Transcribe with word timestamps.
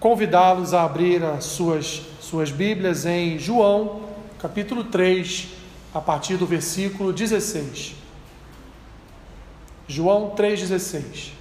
convidá-los 0.00 0.72
a 0.72 0.82
abrir 0.82 1.22
as 1.22 1.44
suas, 1.44 2.00
suas 2.20 2.50
Bíblias 2.50 3.04
em 3.04 3.38
João, 3.38 4.00
capítulo 4.38 4.84
3, 4.84 5.48
a 5.94 6.00
partir 6.00 6.38
do 6.38 6.46
versículo 6.46 7.12
16. 7.12 7.94
João 9.86 10.34
3,16. 10.34 11.40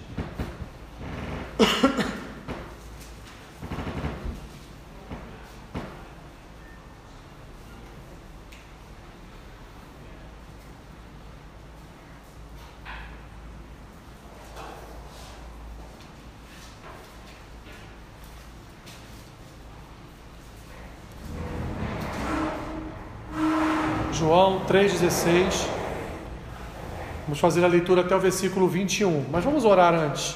João 24.20 24.59
3,16. 24.70 25.66
Vamos 27.24 27.40
fazer 27.40 27.66
a 27.66 27.68
leitura 27.68 28.02
até 28.02 28.16
o 28.16 28.20
versículo 28.20 28.68
21, 28.68 29.26
mas 29.32 29.44
vamos 29.44 29.66
orar 29.66 29.96
antes. 29.96 30.36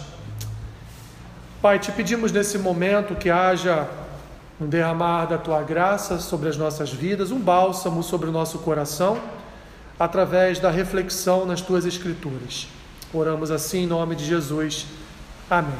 Pai, 1.61 1.77
te 1.77 1.91
pedimos 1.91 2.31
nesse 2.31 2.57
momento 2.57 3.13
que 3.13 3.29
haja 3.29 3.87
um 4.59 4.65
derramar 4.65 5.27
da 5.27 5.37
tua 5.37 5.61
graça 5.61 6.17
sobre 6.17 6.49
as 6.49 6.57
nossas 6.57 6.91
vidas, 6.91 7.29
um 7.29 7.39
bálsamo 7.39 8.01
sobre 8.01 8.27
o 8.27 8.31
nosso 8.31 8.57
coração, 8.59 9.19
através 9.99 10.57
da 10.57 10.71
reflexão 10.71 11.45
nas 11.45 11.61
tuas 11.61 11.85
escrituras. 11.85 12.67
Oramos 13.13 13.51
assim 13.51 13.83
em 13.83 13.87
nome 13.87 14.15
de 14.15 14.25
Jesus. 14.25 14.87
Amém. 15.47 15.77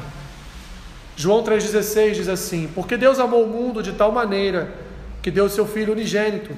João 1.16 1.42
3,16 1.42 2.12
diz 2.12 2.28
assim: 2.28 2.70
Porque 2.72 2.96
Deus 2.96 3.18
amou 3.18 3.42
o 3.42 3.48
mundo 3.48 3.82
de 3.82 3.94
tal 3.94 4.12
maneira 4.12 4.72
que 5.20 5.30
deu 5.32 5.48
seu 5.48 5.66
Filho 5.66 5.92
unigênito 5.92 6.56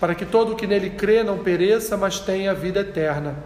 para 0.00 0.14
que 0.14 0.24
todo 0.24 0.52
o 0.52 0.56
que 0.56 0.66
nele 0.66 0.90
crê 0.90 1.22
não 1.22 1.38
pereça, 1.38 1.96
mas 1.96 2.18
tenha 2.18 2.54
vida 2.54 2.80
eterna. 2.80 3.36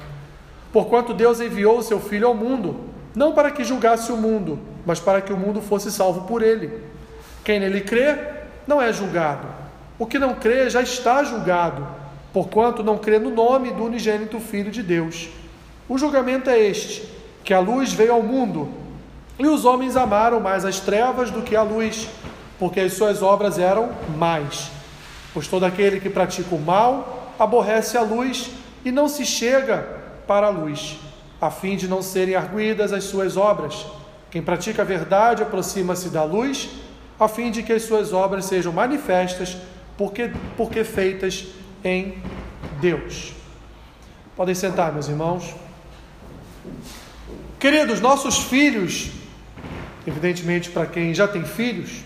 Porquanto 0.72 1.14
Deus 1.14 1.40
enviou 1.40 1.78
o 1.78 1.82
seu 1.82 2.00
Filho 2.00 2.26
ao 2.26 2.34
mundo, 2.34 2.80
não 3.14 3.32
para 3.32 3.50
que 3.50 3.64
julgasse 3.64 4.12
o 4.12 4.16
mundo, 4.16 4.58
mas 4.84 5.00
para 5.00 5.20
que 5.20 5.32
o 5.32 5.36
mundo 5.36 5.60
fosse 5.60 5.90
salvo 5.90 6.22
por 6.22 6.42
ele. 6.42 6.82
Quem 7.44 7.60
nele 7.60 7.80
crê 7.80 8.16
não 8.66 8.80
é 8.80 8.92
julgado. 8.92 9.46
O 9.98 10.06
que 10.06 10.18
não 10.18 10.34
crê 10.34 10.68
já 10.70 10.82
está 10.82 11.24
julgado, 11.24 11.86
porquanto 12.32 12.82
não 12.82 12.98
crê 12.98 13.18
no 13.18 13.30
nome 13.30 13.70
do 13.72 13.84
unigênito 13.84 14.38
Filho 14.38 14.70
de 14.70 14.82
Deus. 14.82 15.28
O 15.88 15.98
julgamento 15.98 16.50
é 16.50 16.58
este: 16.58 17.08
que 17.42 17.54
a 17.54 17.60
luz 17.60 17.92
veio 17.92 18.12
ao 18.12 18.22
mundo, 18.22 18.68
e 19.38 19.46
os 19.46 19.64
homens 19.64 19.96
amaram 19.96 20.40
mais 20.40 20.64
as 20.64 20.80
trevas 20.80 21.30
do 21.30 21.42
que 21.42 21.56
a 21.56 21.62
luz, 21.62 22.08
porque 22.58 22.80
as 22.80 22.92
suas 22.92 23.22
obras 23.22 23.58
eram 23.58 23.90
mais 24.16 24.77
Pois 25.32 25.46
todo 25.46 25.64
aquele 25.64 26.00
que 26.00 26.08
pratica 26.08 26.54
o 26.54 26.60
mal 26.60 27.34
aborrece 27.38 27.96
a 27.96 28.02
luz 28.02 28.50
e 28.84 28.90
não 28.90 29.08
se 29.08 29.24
chega 29.24 29.86
para 30.26 30.46
a 30.46 30.50
luz, 30.50 30.98
a 31.40 31.50
fim 31.50 31.76
de 31.76 31.86
não 31.86 32.02
serem 32.02 32.34
arguídas 32.34 32.92
as 32.92 33.04
suas 33.04 33.36
obras. 33.36 33.86
Quem 34.30 34.42
pratica 34.42 34.82
a 34.82 34.84
verdade 34.84 35.42
aproxima-se 35.42 36.08
da 36.08 36.24
luz, 36.24 36.68
a 37.18 37.28
fim 37.28 37.50
de 37.50 37.62
que 37.62 37.72
as 37.72 37.82
suas 37.82 38.12
obras 38.12 38.44
sejam 38.44 38.72
manifestas, 38.72 39.56
porque, 39.96 40.30
porque 40.56 40.84
feitas 40.84 41.46
em 41.84 42.22
Deus. 42.80 43.32
Podem 44.36 44.54
sentar, 44.54 44.92
meus 44.92 45.08
irmãos. 45.08 45.54
Queridos, 47.58 48.00
nossos 48.00 48.38
filhos, 48.38 49.10
evidentemente 50.06 50.70
para 50.70 50.86
quem 50.86 51.12
já 51.12 51.26
tem 51.26 51.44
filhos, 51.44 52.02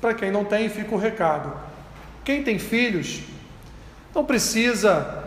para 0.00 0.14
quem 0.14 0.30
não 0.30 0.44
tem, 0.44 0.68
fica 0.68 0.94
o 0.94 0.98
recado 0.98 1.69
quem 2.24 2.42
tem 2.42 2.58
filhos 2.58 3.20
não 4.14 4.24
precisa 4.24 5.24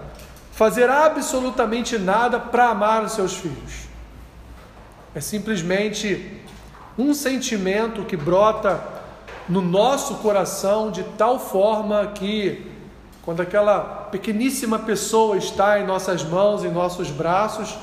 fazer 0.52 0.90
absolutamente 0.90 1.98
nada 1.98 2.40
para 2.40 2.70
amar 2.70 3.04
os 3.04 3.14
seus 3.14 3.34
filhos. 3.34 3.88
É 5.16 5.20
simplesmente 5.20 6.42
um 6.98 7.14
sentimento 7.14 8.04
que 8.04 8.16
brota 8.16 8.82
no 9.50 9.62
nosso 9.62 10.16
coração 10.16 10.92
de 10.92 11.04
tal 11.18 11.40
forma 11.40 12.08
que, 12.08 12.72
quando 13.24 13.42
aquela 13.42 13.80
pequeníssima 14.12 14.80
pessoa 14.80 15.38
está 15.38 15.80
em 15.80 15.86
nossas 15.86 16.24
mãos, 16.24 16.64
em 16.64 16.72
nossos 16.72 17.10
braços, 17.10 17.76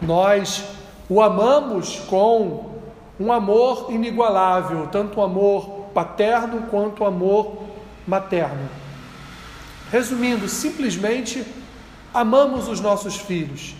nós 0.00 0.64
o 1.08 1.22
amamos 1.22 2.00
com 2.00 2.70
um 3.18 3.32
amor 3.32 3.86
inigualável, 3.90 4.88
tanto 4.92 5.20
o 5.20 5.22
amor 5.22 5.86
paterno 5.92 6.66
quanto 6.70 7.02
o 7.02 7.06
amor 7.06 7.69
materno. 8.06 8.68
Resumindo, 9.90 10.48
simplesmente 10.48 11.44
amamos 12.12 12.68
os 12.68 12.80
nossos 12.80 13.16
filhos 13.16 13.74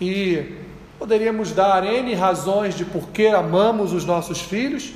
e 0.00 0.56
poderíamos 0.98 1.52
dar 1.52 1.84
N 1.84 2.14
razões 2.14 2.74
de 2.74 2.84
por 2.84 3.08
que 3.10 3.28
amamos 3.28 3.92
os 3.92 4.04
nossos 4.04 4.40
filhos, 4.40 4.92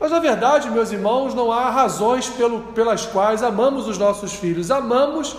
mas 0.00 0.10
na 0.10 0.20
verdade, 0.20 0.70
meus 0.70 0.92
irmãos, 0.92 1.34
não 1.34 1.52
há 1.52 1.70
razões 1.70 2.28
pelo, 2.28 2.60
pelas 2.72 3.04
quais 3.04 3.42
amamos 3.42 3.88
os 3.88 3.98
nossos 3.98 4.32
filhos. 4.32 4.70
Amamos 4.70 5.36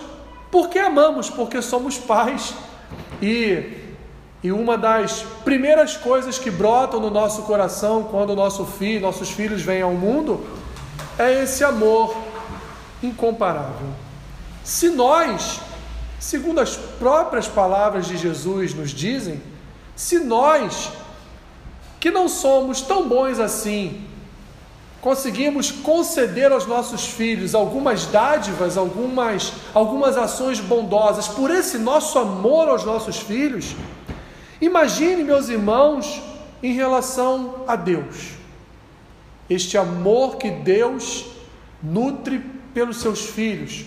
porque 0.51 0.77
amamos, 0.77 1.29
porque 1.29 1.61
somos 1.61 1.97
pais. 1.97 2.53
E, 3.21 3.77
e 4.43 4.51
uma 4.51 4.77
das 4.77 5.23
primeiras 5.45 5.95
coisas 5.95 6.37
que 6.37 6.51
brotam 6.51 6.99
no 6.99 7.09
nosso 7.09 7.43
coração 7.43 8.03
quando 8.03 8.35
nosso 8.35 8.65
filho, 8.65 9.01
nossos 9.01 9.29
filhos 9.29 9.61
vêm 9.61 9.81
ao 9.81 9.93
mundo 9.93 10.45
é 11.17 11.43
esse 11.43 11.63
amor 11.63 12.15
incomparável. 13.01 13.87
Se 14.63 14.89
nós, 14.89 15.59
segundo 16.19 16.59
as 16.59 16.75
próprias 16.75 17.47
palavras 17.47 18.07
de 18.07 18.17
Jesus 18.17 18.73
nos 18.73 18.91
dizem, 18.91 19.41
se 19.95 20.19
nós, 20.19 20.91
que 21.99 22.11
não 22.11 22.27
somos 22.29 22.81
tão 22.81 23.07
bons 23.07 23.39
assim, 23.39 24.05
conseguimos 25.01 25.71
conceder 25.71 26.51
aos 26.51 26.65
nossos 26.65 27.05
filhos 27.05 27.55
algumas 27.55 28.05
dádivas, 28.05 28.77
algumas, 28.77 29.53
algumas 29.73 30.17
ações 30.17 30.59
bondosas 30.59 31.27
por 31.27 31.49
esse 31.51 31.77
nosso 31.77 32.19
amor 32.19 32.67
aos 32.67 32.83
nossos 32.83 33.17
filhos, 33.17 33.75
imagine, 34.61 35.23
meus 35.23 35.49
irmãos, 35.49 36.21
em 36.61 36.73
relação 36.73 37.63
a 37.67 37.75
Deus. 37.75 38.31
Este 39.49 39.77
amor 39.77 40.35
que 40.35 40.51
Deus 40.51 41.25
nutre 41.81 42.58
pelos 42.73 42.97
seus 42.97 43.21
filhos, 43.21 43.85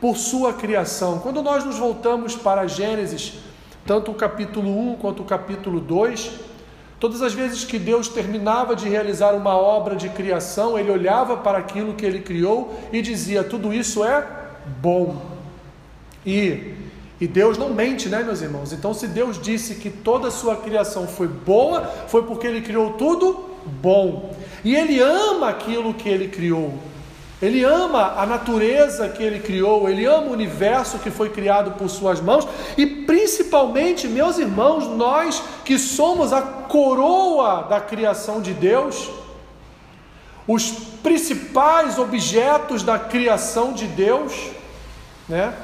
por 0.00 0.16
sua 0.16 0.52
criação. 0.52 1.18
Quando 1.18 1.42
nós 1.42 1.64
nos 1.64 1.78
voltamos 1.78 2.36
para 2.36 2.66
Gênesis, 2.66 3.34
tanto 3.86 4.10
o 4.10 4.14
capítulo 4.14 4.68
1 4.92 4.96
quanto 4.96 5.22
o 5.22 5.26
capítulo 5.26 5.80
2, 5.80 6.30
todas 6.98 7.22
as 7.22 7.34
vezes 7.34 7.64
que 7.64 7.78
Deus 7.78 8.08
terminava 8.08 8.74
de 8.74 8.88
realizar 8.88 9.34
uma 9.34 9.56
obra 9.56 9.94
de 9.94 10.08
criação, 10.08 10.78
ele 10.78 10.90
olhava 10.90 11.36
para 11.36 11.58
aquilo 11.58 11.94
que 11.94 12.04
ele 12.04 12.20
criou 12.20 12.78
e 12.92 13.02
dizia: 13.02 13.44
tudo 13.44 13.72
isso 13.72 14.04
é 14.04 14.26
bom. 14.80 15.20
E, 16.24 16.74
e 17.20 17.26
Deus 17.26 17.58
não 17.58 17.70
mente, 17.70 18.08
né, 18.08 18.22
meus 18.22 18.40
irmãos? 18.40 18.72
Então, 18.72 18.94
se 18.94 19.06
Deus 19.06 19.40
disse 19.40 19.76
que 19.76 19.90
toda 19.90 20.28
a 20.28 20.30
sua 20.30 20.56
criação 20.56 21.06
foi 21.06 21.28
boa, 21.28 21.82
foi 22.08 22.22
porque 22.22 22.46
ele 22.46 22.62
criou 22.62 22.94
tudo 22.94 23.50
bom. 23.66 24.34
E 24.64 24.74
ele 24.74 25.00
ama 25.00 25.48
aquilo 25.48 25.92
que 25.92 26.08
ele 26.08 26.28
criou. 26.28 26.74
Ele 27.42 27.64
ama 27.64 28.14
a 28.16 28.24
natureza 28.24 29.08
que 29.08 29.22
ele 29.22 29.40
criou, 29.40 29.88
ele 29.88 30.06
ama 30.06 30.28
o 30.28 30.32
universo 30.32 30.98
que 30.98 31.10
foi 31.10 31.30
criado 31.30 31.72
por 31.72 31.88
suas 31.90 32.20
mãos 32.20 32.46
e 32.78 32.86
principalmente, 32.86 34.06
meus 34.06 34.38
irmãos, 34.38 34.86
nós 34.86 35.42
que 35.64 35.78
somos 35.78 36.32
a 36.32 36.40
coroa 36.40 37.64
da 37.64 37.80
criação 37.80 38.40
de 38.40 38.54
Deus, 38.54 39.10
os 40.46 40.70
principais 41.02 41.98
objetos 41.98 42.82
da 42.82 42.98
criação 42.98 43.72
de 43.72 43.86
Deus, 43.86 44.32
né? 45.28 45.54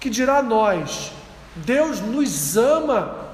Que 0.00 0.08
dirá 0.08 0.42
nós? 0.42 1.12
Deus 1.56 2.00
nos 2.00 2.56
ama 2.56 3.24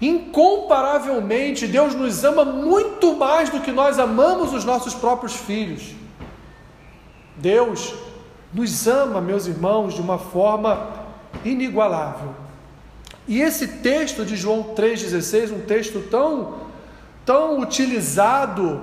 incomparavelmente, 0.00 1.66
Deus 1.66 1.94
nos 1.94 2.24
ama 2.24 2.44
muito 2.44 3.14
mais 3.16 3.50
do 3.50 3.60
que 3.60 3.70
nós 3.70 3.98
amamos 3.98 4.52
os 4.52 4.64
nossos 4.64 4.94
próprios 4.94 5.34
filhos. 5.34 5.99
Deus 7.40 7.94
nos 8.52 8.86
ama, 8.86 9.20
meus 9.20 9.46
irmãos, 9.46 9.94
de 9.94 10.00
uma 10.00 10.18
forma 10.18 10.88
inigualável. 11.44 12.34
E 13.26 13.40
esse 13.40 13.66
texto 13.66 14.24
de 14.24 14.36
João 14.36 14.74
3,16, 14.74 15.52
um 15.52 15.60
texto 15.60 16.00
tão, 16.10 16.54
tão 17.24 17.60
utilizado 17.60 18.80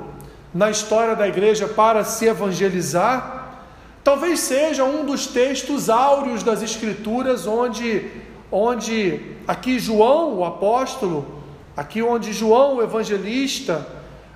na 0.54 0.72
história 0.72 1.16
da 1.16 1.28
igreja 1.28 1.68
para 1.68 2.04
se 2.04 2.26
evangelizar, 2.26 3.62
talvez 4.04 4.40
seja 4.40 4.84
um 4.84 5.06
dos 5.06 5.28
textos 5.28 5.90
áureos 5.90 6.44
das 6.44 6.62
Escrituras, 6.62 7.46
onde, 7.46 8.10
onde 8.52 9.20
aqui 9.48 9.80
João, 9.80 10.36
o 10.36 10.46
apóstolo, 10.46 11.44
aqui 11.76 12.02
onde 12.02 12.32
João, 12.32 12.78
o 12.78 12.84
evangelista, 12.84 13.86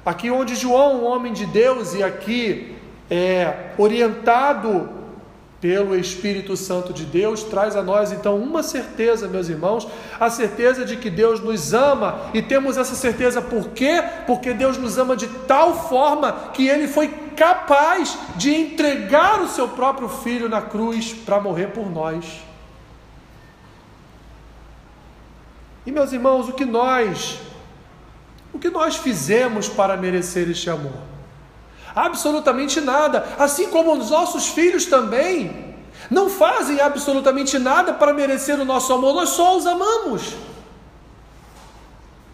Aqui 0.04 0.32
onde 0.32 0.56
João, 0.56 1.04
um 1.04 1.06
homem 1.06 1.32
de 1.32 1.46
Deus, 1.46 1.94
e 1.94 2.02
aqui 2.02 2.76
é 3.12 3.74
orientado 3.78 4.90
pelo 5.60 5.96
Espírito 5.96 6.56
Santo 6.56 6.92
de 6.94 7.06
Deus, 7.06 7.44
traz 7.44 7.76
a 7.76 7.84
nós 7.84 8.12
então 8.12 8.38
uma 8.38 8.64
certeza, 8.64 9.28
meus 9.28 9.50
irmãos, 9.50 9.88
a 10.20 10.30
certeza 10.30 10.84
de 10.84 10.96
que 10.96 11.10
Deus 11.10 11.40
nos 11.40 11.74
ama, 11.74 12.32
e 12.34 12.42
temos 12.42 12.78
essa 12.78 12.96
certeza 12.96 13.42
por 13.42 13.70
quê? 13.70 14.02
Porque 14.26 14.54
Deus 14.54 14.78
nos 14.78 14.98
ama 14.98 15.16
de 15.16 15.28
tal 15.46 15.88
forma 15.88 16.32
que 16.54 16.68
ele 16.68 16.88
foi 16.88 17.10
capaz 17.36 18.18
de 18.38 18.50
entregar 18.50 19.42
o 19.42 19.48
seu 19.48 19.68
próprio 19.68 20.08
filho 20.08 20.50
na 20.50 20.62
cruz 20.62 21.14
para 21.14 21.40
morrer 21.40 21.68
por 21.68 21.92
nós. 21.92 22.42
E 25.86 25.92
meus 25.92 26.12
irmãos, 26.14 26.48
o 26.50 26.54
que 26.54 26.66
nós 26.66 27.40
o 28.54 28.60
que 28.60 28.70
nós 28.70 28.98
fizemos 28.98 29.70
para 29.70 29.96
merecer 29.96 30.50
este 30.50 30.70
amor? 30.70 31.11
Absolutamente 31.96 32.80
nada. 32.80 33.26
Assim 33.38 33.70
como 33.70 33.94
os 33.94 34.10
nossos 34.10 34.48
filhos 34.48 34.86
também 34.86 35.76
não 36.10 36.30
fazem 36.30 36.80
absolutamente 36.80 37.58
nada 37.60 37.94
para 37.94 38.14
merecer 38.14 38.60
o 38.60 38.66
nosso 38.66 38.92
amor, 38.94 39.14
nós 39.14 39.30
só 39.30 39.56
os 39.58 39.66
amamos. 39.66 40.36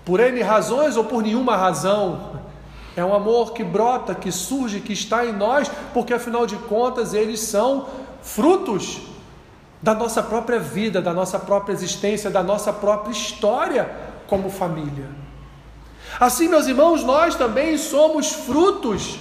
Por 0.06 0.20
N 0.20 0.42
razões 0.42 0.96
ou 0.96 1.04
por 1.04 1.22
nenhuma 1.22 1.56
razão. 1.56 2.38
É 2.96 3.06
um 3.06 3.14
amor 3.14 3.54
que 3.54 3.64
brota, 3.64 4.16
que 4.16 4.32
surge, 4.32 4.80
que 4.80 4.94
está 4.94 5.26
em 5.26 5.34
nós, 5.34 5.70
porque 5.94 6.14
afinal 6.14 6.48
de 6.48 6.56
contas 6.56 7.14
eles 7.14 7.40
são 7.42 7.88
frutos 8.24 9.02
da 9.80 9.94
nossa 9.94 10.24
própria 10.24 10.60
vida, 10.60 11.02
da 11.02 11.14
nossa 11.14 11.38
própria 11.38 11.74
existência, 11.74 12.30
da 12.32 12.42
nossa 12.42 12.74
própria 12.74 13.12
história 13.12 13.92
como 14.26 14.50
família. 14.50 15.08
Assim, 16.20 16.48
meus 16.48 16.66
irmãos, 16.66 17.04
nós 17.04 17.36
também 17.36 17.78
somos 17.78 18.32
frutos 18.32 19.20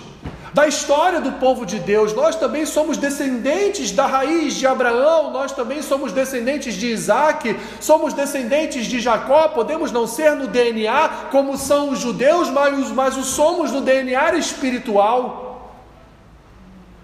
da 0.56 0.67
história 0.67 1.20
do 1.20 1.32
povo 1.32 1.67
de 1.67 1.79
Deus. 1.79 2.14
Nós 2.14 2.35
também 2.35 2.64
somos 2.64 2.97
descendentes 2.97 3.91
da 3.91 4.06
raiz 4.06 4.55
de 4.55 4.67
Abraão, 4.67 5.31
nós 5.31 5.53
também 5.53 5.82
somos 5.82 6.12
descendentes 6.12 6.73
de 6.76 6.87
Isaac, 6.87 7.55
somos 7.79 8.14
descendentes 8.14 8.87
de 8.87 8.99
Jacó. 8.99 9.49
Podemos 9.49 9.93
não 9.93 10.06
ser 10.06 10.35
no 10.35 10.47
DNA 10.47 11.29
como 11.31 11.58
são 11.58 11.91
os 11.91 11.99
judeus, 11.99 12.49
mas, 12.49 12.91
mas 12.93 13.19
o 13.19 13.23
somos 13.23 13.70
no 13.70 13.82
DNA 13.82 14.37
espiritual. 14.37 15.45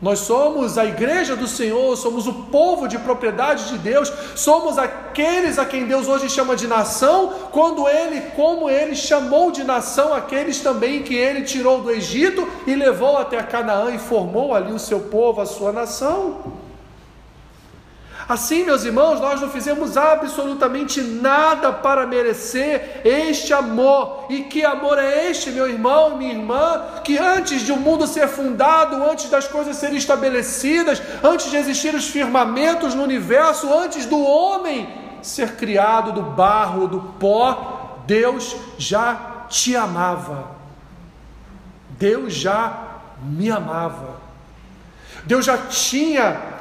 Nós 0.02 0.18
somos 0.18 0.76
a 0.76 0.84
igreja 0.84 1.36
do 1.36 1.46
Senhor, 1.46 1.96
somos 1.96 2.26
o 2.26 2.32
povo 2.32 2.88
de 2.88 2.98
propriedade 2.98 3.68
de 3.68 3.78
Deus, 3.78 4.12
somos 4.34 4.76
aqueles 4.76 5.60
a 5.60 5.64
quem 5.64 5.86
Deus 5.86 6.08
hoje 6.08 6.28
chama 6.28 6.56
de 6.56 6.66
nação, 6.66 7.32
quando 7.52 7.88
ele, 7.88 8.20
como 8.34 8.68
ele 8.68 8.96
chamou 8.96 9.52
de 9.52 9.62
nação 9.62 10.12
aqueles 10.12 10.58
também 10.58 11.04
que 11.04 11.14
ele 11.14 11.42
tirou 11.42 11.80
do 11.80 11.90
Egito 11.92 12.48
e 12.66 12.74
levou 12.74 13.16
até 13.16 13.40
Canaã 13.44 13.94
e 13.94 13.98
formou 13.98 14.52
ali 14.52 14.72
o 14.72 14.78
seu 14.78 14.98
povo, 14.98 15.40
a 15.40 15.46
sua 15.46 15.70
nação. 15.70 16.52
Assim, 18.32 18.64
meus 18.64 18.82
irmãos, 18.82 19.20
nós 19.20 19.42
não 19.42 19.50
fizemos 19.50 19.94
absolutamente 19.94 21.02
nada 21.02 21.70
para 21.70 22.06
merecer 22.06 23.02
este 23.04 23.52
amor. 23.52 24.24
E 24.30 24.44
que 24.44 24.64
amor 24.64 24.98
é 24.98 25.28
este, 25.28 25.50
meu 25.50 25.68
irmão, 25.68 26.16
minha 26.16 26.32
irmã, 26.32 26.82
que 27.04 27.18
antes 27.18 27.60
de 27.60 27.70
o 27.70 27.74
um 27.74 27.78
mundo 27.78 28.06
ser 28.06 28.26
fundado, 28.28 28.96
antes 29.04 29.28
das 29.28 29.46
coisas 29.46 29.76
serem 29.76 29.98
estabelecidas, 29.98 31.02
antes 31.22 31.50
de 31.50 31.58
existir 31.58 31.94
os 31.94 32.08
firmamentos 32.08 32.94
no 32.94 33.02
universo, 33.02 33.70
antes 33.70 34.06
do 34.06 34.22
homem 34.22 34.88
ser 35.20 35.56
criado 35.56 36.10
do 36.12 36.22
barro, 36.22 36.88
do 36.88 37.00
pó, 37.20 37.98
Deus 38.06 38.56
já 38.78 39.44
te 39.50 39.76
amava. 39.76 40.52
Deus 41.90 42.32
já 42.32 43.02
me 43.22 43.50
amava. 43.50 44.22
Deus 45.26 45.44
já 45.44 45.58
tinha 45.58 46.51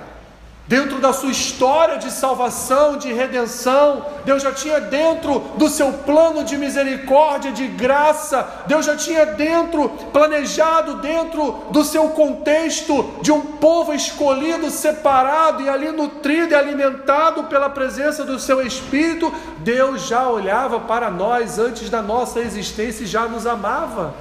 Dentro 0.67 0.99
da 0.99 1.11
sua 1.11 1.31
história 1.31 1.97
de 1.97 2.09
salvação, 2.11 2.97
de 2.97 3.11
redenção, 3.11 4.05
Deus 4.23 4.41
já 4.41 4.53
tinha 4.53 4.79
dentro 4.79 5.39
do 5.57 5.67
seu 5.67 5.91
plano 5.91 6.43
de 6.45 6.57
misericórdia, 6.57 7.51
de 7.51 7.67
graça, 7.67 8.47
Deus 8.67 8.85
já 8.85 8.95
tinha 8.95 9.25
dentro, 9.25 9.89
planejado 10.13 11.01
dentro 11.01 11.65
do 11.71 11.83
seu 11.83 12.09
contexto 12.09 13.15
de 13.21 13.31
um 13.31 13.41
povo 13.41 13.93
escolhido, 13.93 14.69
separado 14.69 15.61
e 15.63 15.67
ali 15.67 15.91
nutrido 15.91 16.53
e 16.53 16.55
alimentado 16.55 17.45
pela 17.45 17.69
presença 17.69 18.23
do 18.23 18.39
seu 18.39 18.65
Espírito, 18.65 19.33
Deus 19.57 20.07
já 20.07 20.29
olhava 20.29 20.79
para 20.79 21.09
nós 21.09 21.59
antes 21.59 21.89
da 21.89 22.01
nossa 22.01 22.39
existência 22.39 23.03
e 23.03 23.07
já 23.07 23.27
nos 23.27 23.45
amava. 23.45 24.13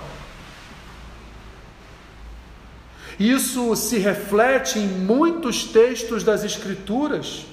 Isso 3.21 3.77
se 3.77 3.99
reflete 3.99 4.79
em 4.79 4.89
muitos 4.89 5.65
textos 5.65 6.25
das 6.25 6.43
Escrituras. 6.43 7.45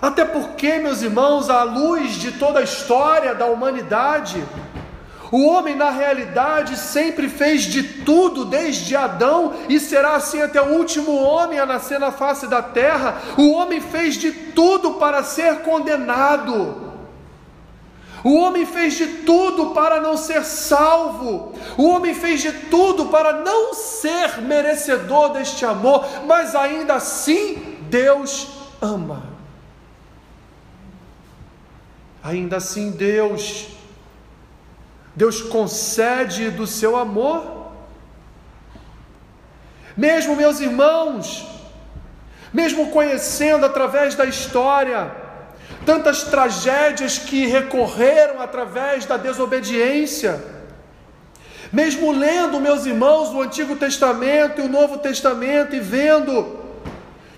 Até 0.00 0.26
porque, 0.26 0.78
meus 0.78 1.00
irmãos, 1.00 1.48
à 1.48 1.62
luz 1.62 2.16
de 2.16 2.32
toda 2.32 2.60
a 2.60 2.62
história 2.62 3.34
da 3.34 3.46
humanidade, 3.46 4.44
o 5.32 5.46
homem, 5.46 5.74
na 5.74 5.88
realidade, 5.88 6.76
sempre 6.76 7.30
fez 7.30 7.62
de 7.62 7.82
tudo 7.82 8.44
desde 8.44 8.94
Adão 8.94 9.54
e 9.70 9.80
será 9.80 10.16
assim 10.16 10.42
até 10.42 10.60
o 10.60 10.76
último 10.76 11.16
homem 11.16 11.58
a 11.58 11.64
nascer 11.64 11.98
na 11.98 12.12
face 12.12 12.46
da 12.46 12.60
terra. 12.60 13.22
O 13.38 13.52
homem 13.52 13.80
fez 13.80 14.16
de 14.16 14.32
tudo 14.32 14.94
para 14.94 15.22
ser 15.22 15.60
condenado. 15.60 16.87
O 18.28 18.34
homem 18.40 18.66
fez 18.66 18.92
de 18.92 19.06
tudo 19.24 19.70
para 19.70 20.02
não 20.02 20.14
ser 20.14 20.44
salvo. 20.44 21.54
O 21.78 21.88
homem 21.88 22.14
fez 22.14 22.42
de 22.42 22.52
tudo 22.52 23.06
para 23.06 23.32
não 23.32 23.72
ser 23.72 24.42
merecedor 24.42 25.30
deste 25.30 25.64
amor, 25.64 26.06
mas 26.26 26.54
ainda 26.54 26.96
assim 26.96 27.78
Deus 27.88 28.48
ama. 28.82 29.22
Ainda 32.22 32.58
assim 32.58 32.90
Deus 32.90 33.68
Deus 35.16 35.40
concede 35.40 36.50
do 36.50 36.66
seu 36.66 36.96
amor. 36.96 37.72
Mesmo 39.96 40.36
meus 40.36 40.60
irmãos, 40.60 41.46
mesmo 42.52 42.90
conhecendo 42.90 43.64
através 43.64 44.14
da 44.14 44.26
história 44.26 45.27
tantas 45.88 46.24
tragédias 46.24 47.16
que 47.16 47.46
recorreram 47.46 48.42
através 48.42 49.06
da 49.06 49.16
desobediência. 49.16 50.38
Mesmo 51.72 52.12
lendo, 52.12 52.60
meus 52.60 52.84
irmãos, 52.84 53.30
o 53.30 53.40
Antigo 53.40 53.74
Testamento 53.74 54.60
e 54.60 54.64
o 54.64 54.68
Novo 54.68 54.98
Testamento 54.98 55.74
e 55.74 55.80
vendo 55.80 56.58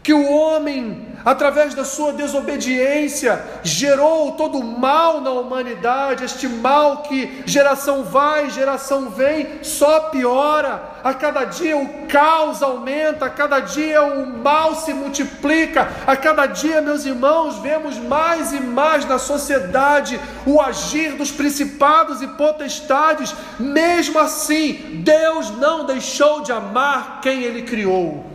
que 0.03 0.13
o 0.13 0.33
homem 0.33 1.10
através 1.25 1.75
da 1.75 1.85
sua 1.85 2.13
desobediência, 2.13 3.43
gerou 3.63 4.33
todo 4.33 4.59
o 4.59 4.79
mal 4.79 5.21
na 5.21 5.31
humanidade, 5.31 6.25
este 6.25 6.49
mal 6.49 7.03
que 7.03 7.43
geração 7.47 8.05
vai, 8.05 8.51
geração 8.51 9.11
vem, 9.11 9.63
só 9.63 10.01
piora. 10.11 10.91
A 11.03 11.15
cada 11.15 11.45
dia 11.45 11.77
o 11.77 12.07
caos 12.07 12.63
aumenta, 12.63 13.27
a 13.27 13.31
cada 13.31 13.61
dia 13.61 14.03
o 14.03 14.27
mal 14.39 14.75
se 14.75 14.93
multiplica, 14.93 15.89
a 16.07 16.17
cada 16.17 16.47
dia, 16.47 16.81
meus 16.83 17.07
irmãos, 17.07 17.59
vemos 17.59 17.97
mais 17.99 18.53
e 18.53 18.61
mais 18.61 19.07
na 19.07 19.19
sociedade 19.19 20.21
o 20.47 20.61
agir 20.61 21.13
dos 21.13 21.31
principados 21.31 22.21
e 22.21 22.27
potestades. 22.29 23.35
Mesmo 23.59 24.19
assim, 24.19 25.03
Deus 25.05 25.51
não 25.57 25.85
deixou 25.85 26.43
de 26.43 26.53
amar 26.53 27.21
quem 27.21 27.43
Ele 27.43 27.63
criou. 27.63 28.30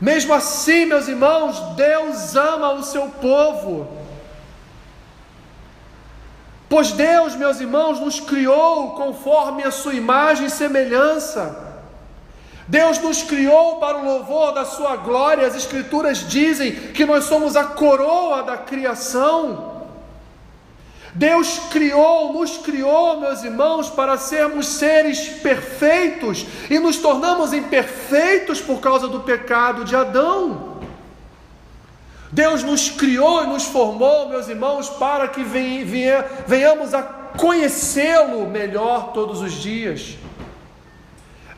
Mesmo 0.00 0.32
assim, 0.32 0.86
meus 0.86 1.08
irmãos, 1.08 1.58
Deus 1.76 2.34
ama 2.34 2.72
o 2.72 2.82
seu 2.82 3.08
povo. 3.08 3.86
Pois 6.68 6.92
Deus, 6.92 7.34
meus 7.34 7.60
irmãos, 7.60 8.00
nos 8.00 8.20
criou 8.20 8.92
conforme 8.92 9.64
a 9.64 9.70
sua 9.70 9.92
imagem 9.92 10.46
e 10.46 10.50
semelhança. 10.50 11.68
Deus 12.66 12.98
nos 13.00 13.22
criou 13.24 13.76
para 13.76 13.98
o 13.98 14.04
louvor 14.04 14.52
da 14.52 14.64
sua 14.64 14.96
glória. 14.96 15.46
As 15.46 15.56
Escrituras 15.56 16.18
dizem 16.28 16.72
que 16.72 17.04
nós 17.04 17.24
somos 17.24 17.56
a 17.56 17.64
coroa 17.64 18.44
da 18.44 18.56
criação. 18.56 19.69
Deus 21.14 21.58
criou, 21.70 22.32
nos 22.32 22.58
criou, 22.58 23.18
meus 23.18 23.42
irmãos, 23.42 23.90
para 23.90 24.16
sermos 24.16 24.66
seres 24.66 25.28
perfeitos 25.40 26.46
e 26.68 26.78
nos 26.78 26.98
tornamos 26.98 27.52
imperfeitos 27.52 28.60
por 28.60 28.80
causa 28.80 29.08
do 29.08 29.20
pecado 29.20 29.84
de 29.84 29.96
Adão. 29.96 30.78
Deus 32.30 32.62
nos 32.62 32.90
criou 32.90 33.42
e 33.42 33.48
nos 33.48 33.64
formou, 33.64 34.28
meus 34.28 34.46
irmãos, 34.46 34.88
para 34.88 35.26
que 35.26 35.42
venhamos 35.42 36.94
a 36.94 37.02
conhecê-lo 37.02 38.46
melhor 38.46 39.12
todos 39.12 39.40
os 39.40 39.54
dias. 39.54 40.16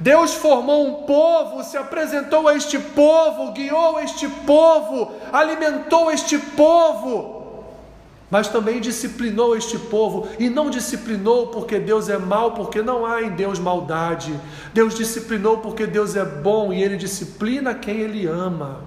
Deus 0.01 0.33
formou 0.33 0.89
um 0.89 1.07
povo, 1.07 1.63
se 1.63 1.77
apresentou 1.77 2.49
a 2.49 2.57
este 2.57 2.79
povo, 2.79 3.53
guiou 3.53 4.01
este 4.01 4.27
povo, 4.29 5.13
alimentou 5.31 6.11
este 6.11 6.39
povo 6.39 7.42
mas 8.33 8.49
também 8.49 8.81
disciplinou 8.81 9.55
este 9.55 9.79
povo, 9.79 10.27
e 10.39 10.49
não 10.49 10.71
disciplinou 10.71 11.49
porque 11.49 11.79
Deus 11.79 12.09
é 12.09 12.17
mau, 12.17 12.53
porque 12.53 12.81
não 12.81 13.05
há 13.05 13.21
em 13.21 13.29
Deus 13.33 13.59
maldade. 13.59 14.33
Deus 14.73 14.95
disciplinou 14.95 15.59
porque 15.59 15.87
Deus 15.87 16.17
é 16.17 16.25
bom 16.25 16.73
e 16.73 16.83
ele 16.83 16.97
disciplina 16.97 17.75
quem 17.75 18.01
ele 18.01 18.27
ama. 18.27 18.85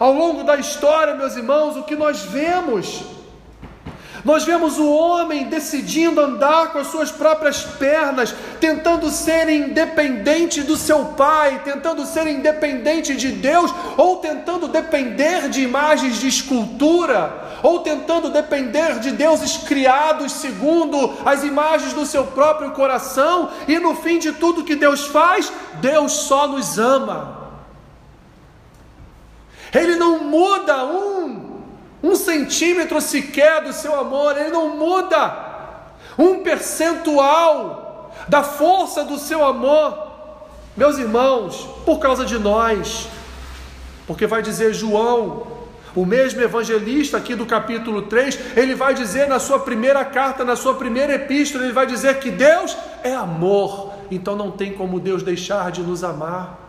Ao 0.00 0.12
longo 0.12 0.42
da 0.42 0.56
história, 0.56 1.14
meus 1.14 1.36
irmãos, 1.36 1.76
o 1.76 1.84
que 1.84 1.94
nós 1.94 2.22
vemos 2.22 3.04
nós 4.26 4.42
vemos 4.42 4.76
o 4.76 4.90
homem 4.90 5.44
decidindo 5.44 6.20
andar 6.20 6.72
com 6.72 6.80
as 6.80 6.88
suas 6.88 7.12
próprias 7.12 7.62
pernas, 7.62 8.34
tentando 8.58 9.08
ser 9.08 9.48
independente 9.48 10.62
do 10.62 10.76
seu 10.76 11.04
pai, 11.04 11.62
tentando 11.64 12.04
ser 12.04 12.26
independente 12.26 13.14
de 13.14 13.30
Deus, 13.30 13.72
ou 13.96 14.16
tentando 14.16 14.66
depender 14.66 15.48
de 15.48 15.62
imagens 15.62 16.18
de 16.18 16.26
escultura, 16.26 17.60
ou 17.62 17.78
tentando 17.78 18.28
depender 18.28 18.98
de 18.98 19.12
deuses 19.12 19.58
criados 19.58 20.32
segundo 20.32 21.14
as 21.24 21.44
imagens 21.44 21.92
do 21.92 22.04
seu 22.04 22.24
próprio 22.24 22.72
coração, 22.72 23.50
e 23.68 23.78
no 23.78 23.94
fim 23.94 24.18
de 24.18 24.32
tudo 24.32 24.64
que 24.64 24.74
Deus 24.74 25.06
faz, 25.06 25.52
Deus 25.74 26.10
só 26.10 26.48
nos 26.48 26.80
ama. 26.80 27.46
Ele 29.72 29.94
não 29.94 30.24
muda 30.24 30.84
um 30.84 31.25
um 32.06 32.14
centímetro 32.14 33.00
sequer 33.00 33.62
do 33.62 33.72
seu 33.72 33.98
amor, 33.98 34.36
ele 34.38 34.50
não 34.50 34.76
muda. 34.76 35.44
Um 36.18 36.42
percentual 36.42 38.14
da 38.28 38.42
força 38.42 39.04
do 39.04 39.18
seu 39.18 39.44
amor, 39.44 40.06
meus 40.76 40.98
irmãos, 40.98 41.68
por 41.84 41.98
causa 41.98 42.24
de 42.24 42.38
nós, 42.38 43.08
porque 44.06 44.26
vai 44.26 44.40
dizer 44.40 44.72
João, 44.72 45.46
o 45.94 46.06
mesmo 46.06 46.40
evangelista 46.40 47.16
aqui 47.16 47.34
do 47.34 47.46
capítulo 47.46 48.02
3, 48.02 48.56
ele 48.56 48.74
vai 48.74 48.94
dizer 48.94 49.26
na 49.28 49.38
sua 49.38 49.58
primeira 49.58 50.04
carta, 50.04 50.44
na 50.44 50.54
sua 50.54 50.74
primeira 50.74 51.14
epístola, 51.14 51.64
ele 51.64 51.72
vai 51.72 51.86
dizer 51.86 52.18
que 52.18 52.30
Deus 52.30 52.76
é 53.02 53.14
amor, 53.14 53.92
então 54.10 54.36
não 54.36 54.50
tem 54.50 54.72
como 54.72 55.00
Deus 55.00 55.22
deixar 55.22 55.70
de 55.70 55.82
nos 55.82 56.04
amar. 56.04 56.65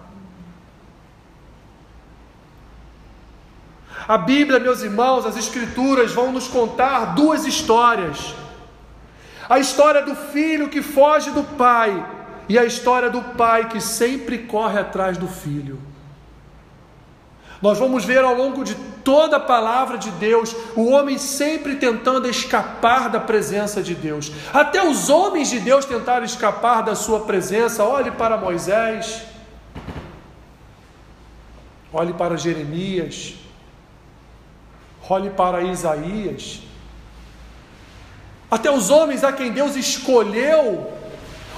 A 4.07 4.17
Bíblia, 4.17 4.57
meus 4.59 4.81
irmãos, 4.81 5.25
as 5.25 5.35
Escrituras 5.35 6.13
vão 6.13 6.31
nos 6.31 6.47
contar 6.47 7.13
duas 7.13 7.45
histórias: 7.45 8.33
a 9.49 9.59
história 9.59 10.01
do 10.01 10.15
filho 10.15 10.69
que 10.69 10.81
foge 10.81 11.29
do 11.31 11.43
pai 11.43 12.05
e 12.47 12.57
a 12.57 12.63
história 12.63 13.09
do 13.09 13.21
pai 13.21 13.67
que 13.67 13.81
sempre 13.81 14.37
corre 14.39 14.79
atrás 14.79 15.17
do 15.17 15.27
filho. 15.27 15.77
Nós 17.61 17.79
vamos 17.79 18.05
ver 18.05 18.23
ao 18.23 18.35
longo 18.35 18.63
de 18.63 18.75
toda 19.03 19.37
a 19.37 19.39
palavra 19.39 19.97
de 19.97 20.11
Deus 20.11 20.55
o 20.75 20.85
homem 20.91 21.17
sempre 21.17 21.75
tentando 21.75 22.29
escapar 22.29 23.09
da 23.09 23.19
presença 23.19 23.81
de 23.81 23.95
Deus. 23.95 24.31
Até 24.53 24.87
os 24.87 25.09
homens 25.09 25.49
de 25.49 25.59
Deus 25.59 25.83
tentaram 25.83 26.23
escapar 26.23 26.81
da 26.83 26.95
sua 26.95 27.21
presença. 27.21 27.83
Olhe 27.83 28.11
para 28.11 28.37
Moisés, 28.37 29.23
olhe 31.91 32.13
para 32.13 32.37
Jeremias, 32.37 33.33
Olhe 35.09 35.29
para 35.29 35.61
Isaías. 35.61 36.59
Até 38.49 38.71
os 38.71 38.89
homens 38.89 39.23
a 39.23 39.31
quem 39.31 39.51
Deus 39.51 39.75
escolheu, 39.75 40.91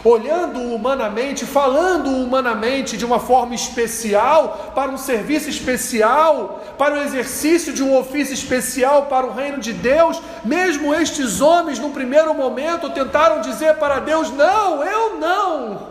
olhando 0.03 0.59
humanamente, 0.59 1.45
falando 1.45 2.09
humanamente 2.09 2.97
de 2.97 3.05
uma 3.05 3.19
forma 3.19 3.53
especial, 3.53 4.71
para 4.73 4.91
um 4.91 4.97
serviço 4.97 5.49
especial, 5.49 6.63
para 6.77 6.95
o 6.95 7.01
exercício 7.01 7.73
de 7.73 7.83
um 7.83 7.95
ofício 7.97 8.33
especial 8.33 9.07
para 9.07 9.25
o 9.25 9.33
reino 9.33 9.59
de 9.59 9.73
Deus, 9.73 10.21
mesmo 10.43 10.93
estes 10.93 11.41
homens, 11.41 11.79
no 11.79 11.89
primeiro 11.91 12.33
momento, 12.33 12.89
tentaram 12.89 13.41
dizer 13.41 13.75
para 13.75 13.99
Deus: 13.99 14.31
Não, 14.31 14.83
eu 14.83 15.19
não, 15.19 15.87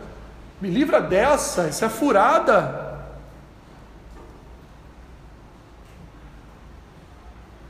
me 0.60 0.68
livra 0.68 1.00
dessa, 1.00 1.68
isso 1.68 1.84
é 1.84 1.88
furada. 1.88 2.91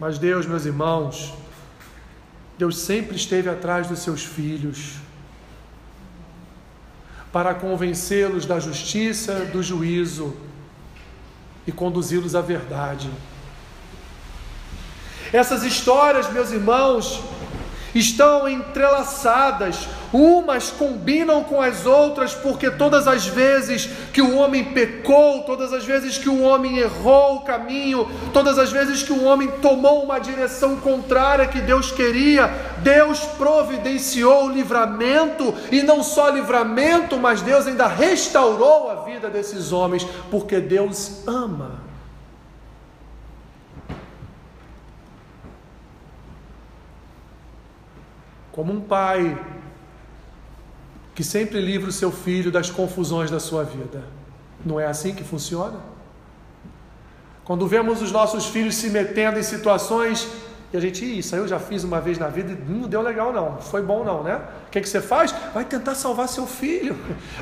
Mas 0.03 0.19
Deus, 0.19 0.47
meus 0.47 0.67
irmãos, 0.67 1.33
Deus 2.59 2.77
sempre 2.79 3.15
esteve 3.15 3.49
atrás 3.49 3.87
dos 3.87 4.01
seus 4.01 4.25
filhos 4.25 4.95
para 7.31 7.55
convencê-los 7.55 8.45
da 8.45 8.59
justiça, 8.59 9.45
do 9.45 9.63
juízo 9.63 10.37
e 11.69 11.71
conduzi-los 11.71 12.35
à 12.35 12.41
verdade. 12.41 13.09
Essas 15.33 15.63
histórias, 15.63 16.33
meus 16.33 16.51
irmãos, 16.51 17.23
estão 17.95 18.49
entrelaçadas, 18.49 19.89
umas 20.13 20.71
combinam 20.71 21.45
com 21.45 21.61
as 21.61 21.87
outras, 21.87 22.35
porque 22.35 22.71
todas 22.71 23.07
as 23.07 23.27
vezes 23.27 23.89
que 24.13 24.21
o 24.21 24.37
homem 24.37 24.65
pecou, 24.73 25.43
todas 25.43 25.73
as 25.73 25.85
vezes 25.85 26.19
que 26.19 26.29
o 26.29 26.43
homem 26.43 26.79
errou 26.79 27.37
o 27.37 27.41
caminho, 27.41 28.09
todas 28.33 28.59
as 28.59 28.71
vezes 28.71 29.03
que 29.03 29.13
o 29.13 29.25
homem 29.25 29.49
tomou 29.61 30.03
uma 30.03 30.19
direção 30.19 30.77
contrária 30.77 31.47
que 31.47 31.61
Deus 31.61 31.91
queria, 31.91 32.49
Deus 32.79 33.21
providenciou 33.21 34.47
o 34.47 34.53
livramento, 34.53 35.55
e 35.71 35.83
não 35.83 36.03
só 36.03 36.29
livramento, 36.29 37.17
mas 37.19 37.43
Deus 37.43 37.67
ainda 37.67 37.87
restaurou 37.87 38.91
a 38.91 39.05
vida 39.05 39.29
desses 39.29 39.73
homens, 39.73 40.07
porque 40.31 40.61
Deus 40.61 41.27
ama. 41.27 41.82
Como 48.53 48.73
um 48.73 48.81
pai 48.81 49.39
que 51.15 51.25
sempre 51.25 51.61
livra 51.61 51.89
o 51.89 51.93
seu 51.93 52.13
filho 52.13 52.51
das 52.51 52.71
confusões 52.71 53.31
da 53.31 53.41
sua 53.41 53.65
vida. 53.65 54.05
Não 54.65 54.79
é 54.79 54.87
assim 54.87 55.15
que 55.15 55.25
funciona? 55.25 55.81
Quando 57.45 57.67
vemos 57.67 58.01
os 58.01 58.13
nossos 58.13 58.47
filhos 58.47 58.77
se 58.77 58.89
metendo 58.89 59.39
em 59.39 59.43
situações 59.43 60.29
e 60.73 60.77
a 60.77 60.81
gente, 60.81 61.05
isso 61.19 61.35
aí 61.35 61.41
eu 61.41 61.47
já 61.47 61.59
fiz 61.59 61.85
uma 61.85 62.01
vez 62.01 62.19
na 62.19 62.29
vida 62.29 62.53
e 62.53 62.73
não 62.73 62.89
deu 62.89 63.03
legal 63.03 63.31
não, 63.31 63.59
foi 63.59 63.83
bom 63.83 64.03
não, 64.05 64.23
né? 64.23 64.41
O 64.69 64.71
que, 64.71 64.81
que 64.81 64.89
você 64.89 65.03
faz? 65.03 65.35
Vai 65.53 65.67
tentar 65.67 65.95
salvar 65.95 66.29
seu 66.29 66.47
filho. 66.47 66.97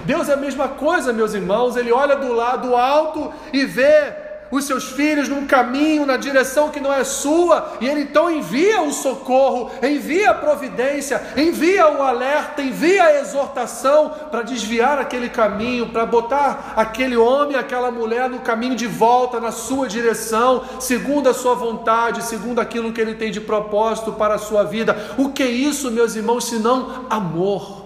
Deus 0.05 0.29
é 0.29 0.33
a 0.33 0.37
mesma 0.37 0.69
coisa, 0.69 1.12
meus 1.12 1.33
irmãos, 1.33 1.76
ele 1.76 1.93
olha 1.93 2.17
do 2.17 2.33
lado 2.33 2.75
alto 2.75 3.33
e 3.52 3.64
vê 3.64 4.29
os 4.50 4.64
seus 4.64 4.90
filhos 4.90 5.28
num 5.28 5.47
caminho, 5.47 6.04
na 6.04 6.16
direção 6.16 6.71
que 6.71 6.80
não 6.80 6.92
é 6.92 7.04
sua, 7.04 7.76
e 7.80 7.88
Ele 7.88 8.02
então 8.02 8.30
envia 8.30 8.83
o 8.83 8.92
socorro, 8.92 9.71
envia 9.83 10.30
a 10.30 10.35
providência, 10.35 11.23
envia 11.37 11.88
o 11.88 12.02
alerta, 12.02 12.61
envia 12.61 13.04
a 13.04 13.21
exortação 13.21 14.11
para 14.30 14.42
desviar 14.42 14.99
aquele 14.99 15.28
caminho, 15.28 15.90
para 15.90 16.04
botar 16.04 16.75
aquele 16.76 17.16
homem, 17.16 17.57
aquela 17.57 17.90
mulher 17.90 18.28
no 18.28 18.40
caminho 18.40 18.75
de 18.75 18.87
volta, 18.87 19.40
na 19.40 19.52
sua 19.52 19.87
direção, 19.87 20.64
segundo 20.80 21.28
a 21.28 21.35
sua 21.35 21.54
vontade, 21.54 22.25
segundo 22.25 22.61
aquilo 22.61 22.92
que 22.92 23.00
Ele 23.00 23.14
tem 23.14 23.30
de 23.30 23.40
propósito 23.40 24.12
para 24.12 24.35
a 24.35 24.38
sua 24.38 24.64
vida. 24.64 24.97
O 25.16 25.30
que 25.30 25.42
é 25.42 25.50
isso, 25.50 25.90
meus 25.90 26.16
irmãos, 26.16 26.45
senão 26.45 27.07
amor? 27.09 27.79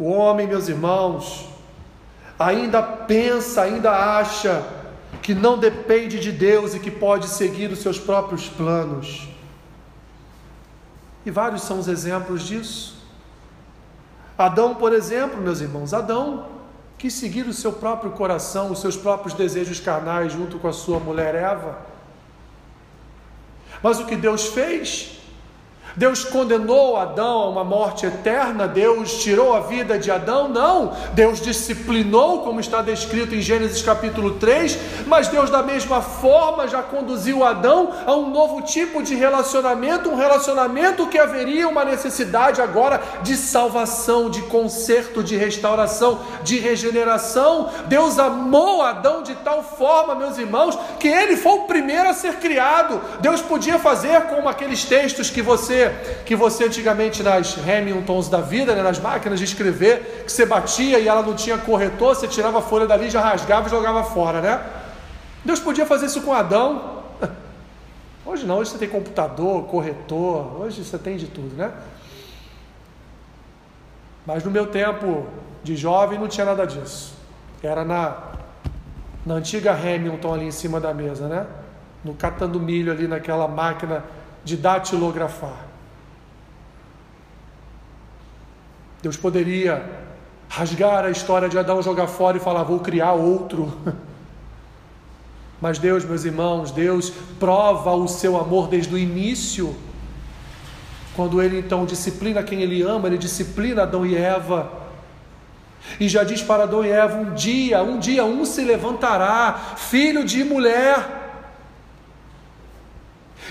O 0.00 0.08
homem, 0.12 0.46
meus 0.46 0.66
irmãos, 0.66 1.46
ainda 2.38 2.82
pensa, 2.82 3.60
ainda 3.60 3.90
acha 3.90 4.66
que 5.20 5.34
não 5.34 5.58
depende 5.58 6.18
de 6.18 6.32
Deus 6.32 6.74
e 6.74 6.80
que 6.80 6.90
pode 6.90 7.28
seguir 7.28 7.70
os 7.70 7.80
seus 7.80 7.98
próprios 7.98 8.48
planos. 8.48 9.28
E 11.26 11.30
vários 11.30 11.60
são 11.60 11.78
os 11.78 11.86
exemplos 11.86 12.44
disso. 12.44 12.96
Adão, 14.38 14.74
por 14.74 14.94
exemplo, 14.94 15.38
meus 15.38 15.60
irmãos, 15.60 15.92
Adão 15.92 16.46
quis 16.96 17.12
seguir 17.12 17.46
o 17.46 17.52
seu 17.52 17.70
próprio 17.70 18.12
coração, 18.12 18.72
os 18.72 18.80
seus 18.80 18.96
próprios 18.96 19.34
desejos 19.34 19.80
carnais 19.80 20.32
junto 20.32 20.58
com 20.58 20.68
a 20.68 20.72
sua 20.72 20.98
mulher 20.98 21.34
Eva. 21.34 21.78
Mas 23.82 24.00
o 24.00 24.06
que 24.06 24.16
Deus 24.16 24.46
fez? 24.46 25.19
Deus 25.96 26.24
condenou 26.24 26.96
Adão 26.96 27.40
a 27.40 27.48
uma 27.48 27.64
morte 27.64 28.06
eterna? 28.06 28.68
Deus 28.68 29.22
tirou 29.22 29.54
a 29.54 29.60
vida 29.60 29.98
de 29.98 30.10
Adão? 30.10 30.48
Não. 30.48 30.92
Deus 31.12 31.40
disciplinou, 31.40 32.42
como 32.42 32.60
está 32.60 32.80
descrito 32.80 33.34
em 33.34 33.40
Gênesis 33.40 33.82
capítulo 33.82 34.32
3, 34.32 34.78
mas 35.06 35.28
Deus, 35.28 35.50
da 35.50 35.62
mesma 35.62 36.00
forma, 36.00 36.68
já 36.68 36.82
conduziu 36.82 37.44
Adão 37.44 37.90
a 38.06 38.14
um 38.14 38.30
novo 38.30 38.62
tipo 38.62 39.02
de 39.02 39.14
relacionamento, 39.14 40.10
um 40.10 40.16
relacionamento 40.16 41.06
que 41.08 41.18
haveria 41.18 41.68
uma 41.68 41.84
necessidade 41.84 42.62
agora 42.62 43.00
de 43.22 43.36
salvação, 43.36 44.30
de 44.30 44.42
conserto, 44.42 45.22
de 45.22 45.36
restauração, 45.36 46.20
de 46.42 46.58
regeneração. 46.58 47.70
Deus 47.86 48.18
amou 48.18 48.82
Adão 48.82 49.22
de 49.22 49.34
tal 49.36 49.62
forma, 49.62 50.14
meus 50.14 50.38
irmãos, 50.38 50.78
que 50.98 51.08
ele 51.08 51.36
foi 51.36 51.52
o 51.52 51.62
primeiro 51.64 52.08
a 52.08 52.14
ser 52.14 52.36
criado. 52.36 53.00
Deus 53.20 53.40
podia 53.40 53.78
fazer 53.78 54.20
como 54.22 54.48
aqueles 54.48 54.84
textos 54.84 55.30
que 55.30 55.42
você 55.42 55.79
você 55.88 56.20
que 56.24 56.36
você 56.36 56.64
antigamente 56.64 57.22
nas 57.22 57.56
Hamiltons 57.58 58.28
da 58.28 58.40
vida, 58.40 58.74
né, 58.74 58.82
nas 58.82 58.98
máquinas 58.98 59.38
de 59.38 59.44
escrever, 59.44 60.24
que 60.24 60.32
você 60.32 60.44
batia 60.44 60.98
e 60.98 61.08
ela 61.08 61.22
não 61.22 61.34
tinha 61.34 61.56
corretor, 61.58 62.14
você 62.14 62.28
tirava 62.28 62.58
a 62.58 62.62
folha 62.62 62.86
dali, 62.86 63.10
já 63.10 63.20
rasgava 63.20 63.68
e 63.68 63.70
jogava 63.70 64.04
fora, 64.04 64.40
né? 64.40 64.60
Deus 65.44 65.58
podia 65.60 65.86
fazer 65.86 66.06
isso 66.06 66.20
com 66.22 66.32
Adão. 66.32 67.02
Hoje 68.24 68.46
não, 68.46 68.58
hoje 68.58 68.70
você 68.70 68.78
tem 68.78 68.88
computador, 68.88 69.64
corretor, 69.64 70.60
hoje 70.60 70.84
você 70.84 70.98
tem 70.98 71.16
de 71.16 71.26
tudo, 71.26 71.56
né? 71.56 71.72
Mas 74.26 74.44
no 74.44 74.50
meu 74.50 74.66
tempo 74.66 75.26
de 75.64 75.74
jovem 75.74 76.18
não 76.18 76.28
tinha 76.28 76.46
nada 76.46 76.66
disso. 76.66 77.14
Era 77.62 77.84
na, 77.84 78.16
na 79.24 79.34
antiga 79.34 79.72
Hamilton 79.72 80.34
ali 80.34 80.44
em 80.44 80.50
cima 80.50 80.78
da 80.78 80.92
mesa, 80.94 81.26
né? 81.26 81.46
No 82.04 82.14
catando 82.14 82.60
milho 82.60 82.92
ali 82.92 83.08
naquela 83.08 83.48
máquina 83.48 84.04
de 84.44 84.56
datilografar. 84.56 85.69
Deus 89.02 89.16
poderia 89.16 89.82
rasgar 90.48 91.04
a 91.04 91.10
história 91.10 91.48
de 91.48 91.58
Adão, 91.58 91.80
jogar 91.80 92.06
fora 92.06 92.36
e 92.36 92.40
falar: 92.40 92.64
vou 92.64 92.80
criar 92.80 93.12
outro. 93.12 93.72
Mas 95.60 95.78
Deus, 95.78 96.04
meus 96.04 96.24
irmãos, 96.24 96.70
Deus 96.70 97.12
prova 97.38 97.92
o 97.92 98.08
seu 98.08 98.36
amor 98.38 98.68
desde 98.68 98.94
o 98.94 98.98
início. 98.98 99.74
Quando 101.14 101.42
ele 101.42 101.58
então 101.58 101.84
disciplina 101.84 102.42
quem 102.42 102.62
ele 102.62 102.82
ama, 102.82 103.08
ele 103.08 103.18
disciplina 103.18 103.82
Adão 103.82 104.04
e 104.04 104.16
Eva. 104.16 104.80
E 105.98 106.08
já 106.08 106.22
diz 106.22 106.42
para 106.42 106.64
Adão 106.64 106.84
e 106.84 106.90
Eva: 106.90 107.16
um 107.16 107.34
dia, 107.34 107.82
um 107.82 107.98
dia 107.98 108.24
um 108.24 108.44
se 108.44 108.62
levantará, 108.62 109.76
filho 109.76 110.24
de 110.24 110.44
mulher. 110.44 111.18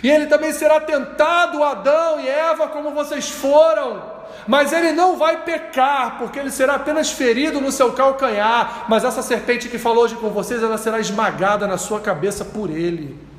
E 0.03 0.09
ele 0.09 0.27
também 0.27 0.53
será 0.53 0.79
tentado, 0.79 1.63
Adão 1.63 2.19
e 2.19 2.27
Eva, 2.27 2.67
como 2.67 2.91
vocês 2.91 3.29
foram 3.29 4.18
mas 4.47 4.73
ele 4.73 4.91
não 4.91 5.17
vai 5.17 5.43
pecar, 5.43 6.17
porque 6.17 6.39
ele 6.39 6.51
será 6.51 6.75
apenas 6.75 7.11
ferido 7.11 7.61
no 7.61 7.71
seu 7.71 7.93
calcanhar, 7.93 8.85
mas 8.87 9.03
essa 9.03 9.21
serpente 9.21 9.69
que 9.69 9.77
falou 9.77 10.03
hoje 10.03 10.15
com 10.15 10.29
vocês, 10.29 10.61
ela 10.63 10.77
será 10.77 10.99
esmagada 10.99 11.67
na 11.67 11.77
sua 11.77 11.99
cabeça 11.99 12.43
por 12.43 12.69
ele. 12.69 13.29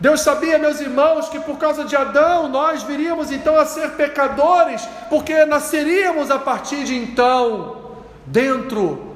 Deus 0.00 0.20
sabia, 0.20 0.58
meus 0.58 0.80
irmãos, 0.80 1.28
que 1.28 1.40
por 1.40 1.56
causa 1.56 1.84
de 1.84 1.96
Adão 1.96 2.48
nós 2.48 2.82
viríamos 2.82 3.30
então 3.30 3.56
a 3.56 3.64
ser 3.64 3.92
pecadores, 3.92 4.86
porque 5.08 5.44
nasceríamos 5.44 6.30
a 6.30 6.38
partir 6.38 6.84
de 6.84 6.94
então 6.94 7.94
dentro 8.26 9.14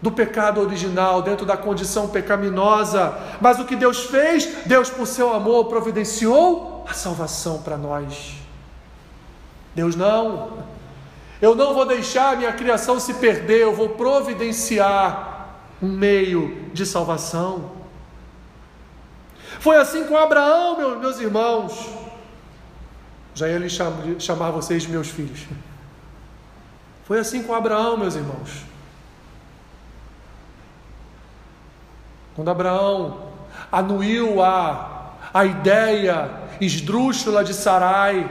do 0.00 0.10
pecado 0.10 0.60
original, 0.60 1.22
dentro 1.22 1.46
da 1.46 1.56
condição 1.56 2.08
pecaminosa. 2.08 3.14
Mas 3.40 3.58
o 3.58 3.64
que 3.64 3.76
Deus 3.76 4.04
fez? 4.04 4.46
Deus, 4.66 4.90
por 4.90 5.06
seu 5.06 5.32
amor, 5.32 5.66
providenciou 5.66 6.73
a 6.86 6.92
salvação 6.92 7.62
para 7.62 7.76
nós. 7.76 8.34
Deus 9.74 9.96
não. 9.96 10.64
Eu 11.40 11.54
não 11.54 11.74
vou 11.74 11.84
deixar 11.84 12.36
minha 12.36 12.52
criação 12.52 12.98
se 13.00 13.14
perder, 13.14 13.62
eu 13.62 13.74
vou 13.74 13.90
providenciar 13.90 15.56
um 15.82 15.88
meio 15.88 16.70
de 16.72 16.86
salvação. 16.86 17.72
Foi 19.60 19.76
assim 19.76 20.04
com 20.04 20.16
Abraão, 20.16 20.76
meus, 20.76 20.98
meus 20.98 21.20
irmãos. 21.20 21.88
Já 23.34 23.48
ia 23.48 23.58
lhe 23.58 23.68
chamar 24.20 24.50
vocês 24.50 24.82
de 24.82 24.88
meus 24.88 25.08
filhos. 25.08 25.46
Foi 27.04 27.18
assim 27.18 27.42
com 27.42 27.52
Abraão, 27.54 27.96
meus 27.96 28.14
irmãos. 28.14 28.64
Quando 32.34 32.50
Abraão 32.50 33.28
anuiu 33.70 34.42
a, 34.42 35.12
a 35.32 35.44
ideia 35.44 36.43
esdrúxula 36.60 37.42
de 37.42 37.54
Sarai, 37.54 38.28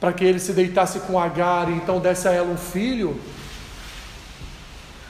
para 0.00 0.12
que 0.12 0.24
ele 0.24 0.38
se 0.38 0.52
deitasse 0.52 1.00
com 1.00 1.18
Agar 1.18 1.68
e 1.68 1.74
então 1.74 2.00
desse 2.00 2.28
a 2.28 2.32
ela 2.32 2.50
um 2.50 2.56
filho. 2.56 3.20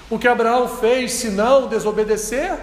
O 0.08 0.18
que 0.18 0.28
Abraão 0.28 0.68
fez, 0.68 1.12
se 1.12 1.30
não 1.30 1.66
desobedecer? 1.66 2.56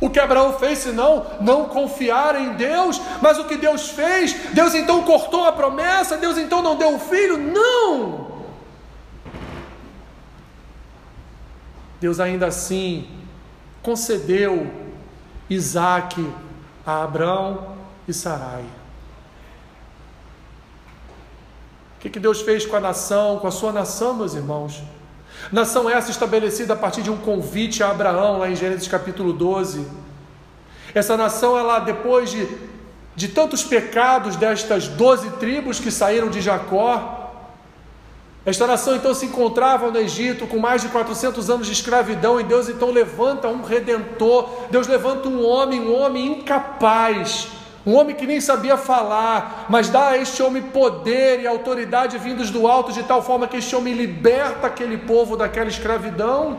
O 0.00 0.08
que 0.08 0.18
Abraão 0.18 0.58
fez, 0.58 0.78
se 0.78 0.92
não 0.92 1.26
não 1.40 1.64
confiar 1.66 2.40
em 2.40 2.54
Deus? 2.54 3.00
Mas 3.20 3.38
o 3.38 3.44
que 3.44 3.56
Deus 3.56 3.90
fez? 3.90 4.32
Deus 4.52 4.74
então 4.74 5.02
cortou 5.02 5.44
a 5.44 5.52
promessa? 5.52 6.16
Deus 6.16 6.38
então 6.38 6.62
não 6.62 6.76
deu 6.76 6.94
o 6.94 7.00
filho? 7.00 7.36
Não! 7.36 8.28
Deus 12.00 12.20
ainda 12.20 12.46
assim 12.46 13.08
concedeu 13.82 14.70
Isaac 15.50 16.24
a 16.86 17.02
Abraão 17.02 17.77
e 18.08 18.14
Sarai. 18.14 18.64
O 21.96 22.00
que, 22.00 22.08
que 22.08 22.18
Deus 22.18 22.40
fez 22.40 22.64
com 22.64 22.74
a 22.74 22.80
nação, 22.80 23.38
com 23.38 23.46
a 23.46 23.50
sua 23.50 23.70
nação, 23.70 24.14
meus 24.14 24.34
irmãos? 24.34 24.82
Nação 25.52 25.90
essa 25.90 26.10
estabelecida 26.10 26.72
a 26.72 26.76
partir 26.76 27.02
de 27.02 27.10
um 27.10 27.18
convite 27.18 27.82
a 27.82 27.90
Abraão, 27.90 28.38
lá 28.38 28.48
em 28.48 28.56
Gênesis 28.56 28.88
capítulo 28.88 29.32
12. 29.32 29.86
Essa 30.94 31.16
nação, 31.16 31.56
ela 31.58 31.80
depois 31.80 32.30
de, 32.30 32.48
de 33.14 33.28
tantos 33.28 33.62
pecados 33.62 34.36
destas 34.36 34.88
doze 34.88 35.30
tribos 35.32 35.78
que 35.78 35.90
saíram 35.90 36.30
de 36.30 36.40
Jacó, 36.40 37.16
esta 38.46 38.66
nação 38.66 38.96
então 38.96 39.12
se 39.12 39.26
encontrava 39.26 39.90
no 39.90 39.98
Egito 39.98 40.46
com 40.46 40.58
mais 40.58 40.80
de 40.80 40.88
400 40.88 41.50
anos 41.50 41.66
de 41.66 41.72
escravidão 41.74 42.40
e 42.40 42.44
Deus 42.44 42.68
então 42.68 42.90
levanta 42.90 43.48
um 43.48 43.62
redentor, 43.62 44.48
Deus 44.70 44.86
levanta 44.86 45.28
um 45.28 45.44
homem, 45.44 45.80
um 45.80 45.94
homem 45.94 46.38
incapaz 46.38 47.57
um 47.88 47.96
homem 47.96 48.14
que 48.14 48.26
nem 48.26 48.38
sabia 48.38 48.76
falar, 48.76 49.64
mas 49.66 49.88
dá 49.88 50.08
a 50.08 50.18
este 50.18 50.42
homem 50.42 50.60
poder 50.60 51.40
e 51.40 51.46
autoridade 51.46 52.18
vindos 52.18 52.50
do 52.50 52.68
alto, 52.68 52.92
de 52.92 53.02
tal 53.02 53.22
forma 53.22 53.48
que 53.48 53.56
este 53.56 53.74
homem 53.74 53.94
liberta 53.94 54.66
aquele 54.66 54.98
povo 54.98 55.38
daquela 55.38 55.70
escravidão. 55.70 56.58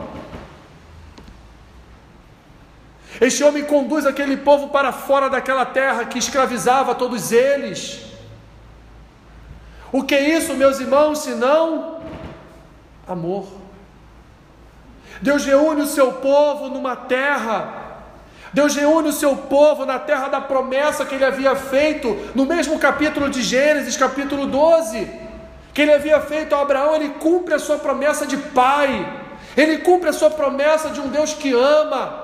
Este 3.20 3.44
homem 3.44 3.62
conduz 3.64 4.06
aquele 4.06 4.38
povo 4.38 4.70
para 4.70 4.90
fora 4.90 5.30
daquela 5.30 5.64
terra 5.64 6.04
que 6.04 6.18
escravizava 6.18 6.96
todos 6.96 7.30
eles. 7.30 8.00
O 9.92 10.02
que 10.02 10.16
é 10.16 10.36
isso, 10.36 10.54
meus 10.54 10.80
irmãos, 10.80 11.20
senão 11.20 12.00
amor? 13.06 13.46
Deus 15.22 15.44
reúne 15.44 15.82
o 15.82 15.86
seu 15.86 16.14
povo 16.14 16.68
numa 16.68 16.96
terra 16.96 17.79
Deus 18.52 18.74
reúne 18.74 19.08
o 19.08 19.12
seu 19.12 19.36
povo 19.36 19.86
na 19.86 19.98
terra 19.98 20.28
da 20.28 20.40
promessa 20.40 21.04
que 21.04 21.14
ele 21.14 21.24
havia 21.24 21.54
feito, 21.54 22.16
no 22.34 22.44
mesmo 22.44 22.78
capítulo 22.78 23.30
de 23.30 23.42
Gênesis, 23.42 23.96
capítulo 23.96 24.46
12, 24.46 25.08
que 25.72 25.82
ele 25.82 25.92
havia 25.92 26.20
feito 26.20 26.54
a 26.54 26.62
Abraão, 26.62 26.96
ele 26.96 27.10
cumpre 27.10 27.54
a 27.54 27.58
sua 27.58 27.78
promessa 27.78 28.26
de 28.26 28.36
pai, 28.36 29.06
ele 29.56 29.78
cumpre 29.78 30.08
a 30.08 30.12
sua 30.12 30.30
promessa 30.30 30.90
de 30.90 31.00
um 31.00 31.08
Deus 31.08 31.32
que 31.32 31.52
ama, 31.52 32.19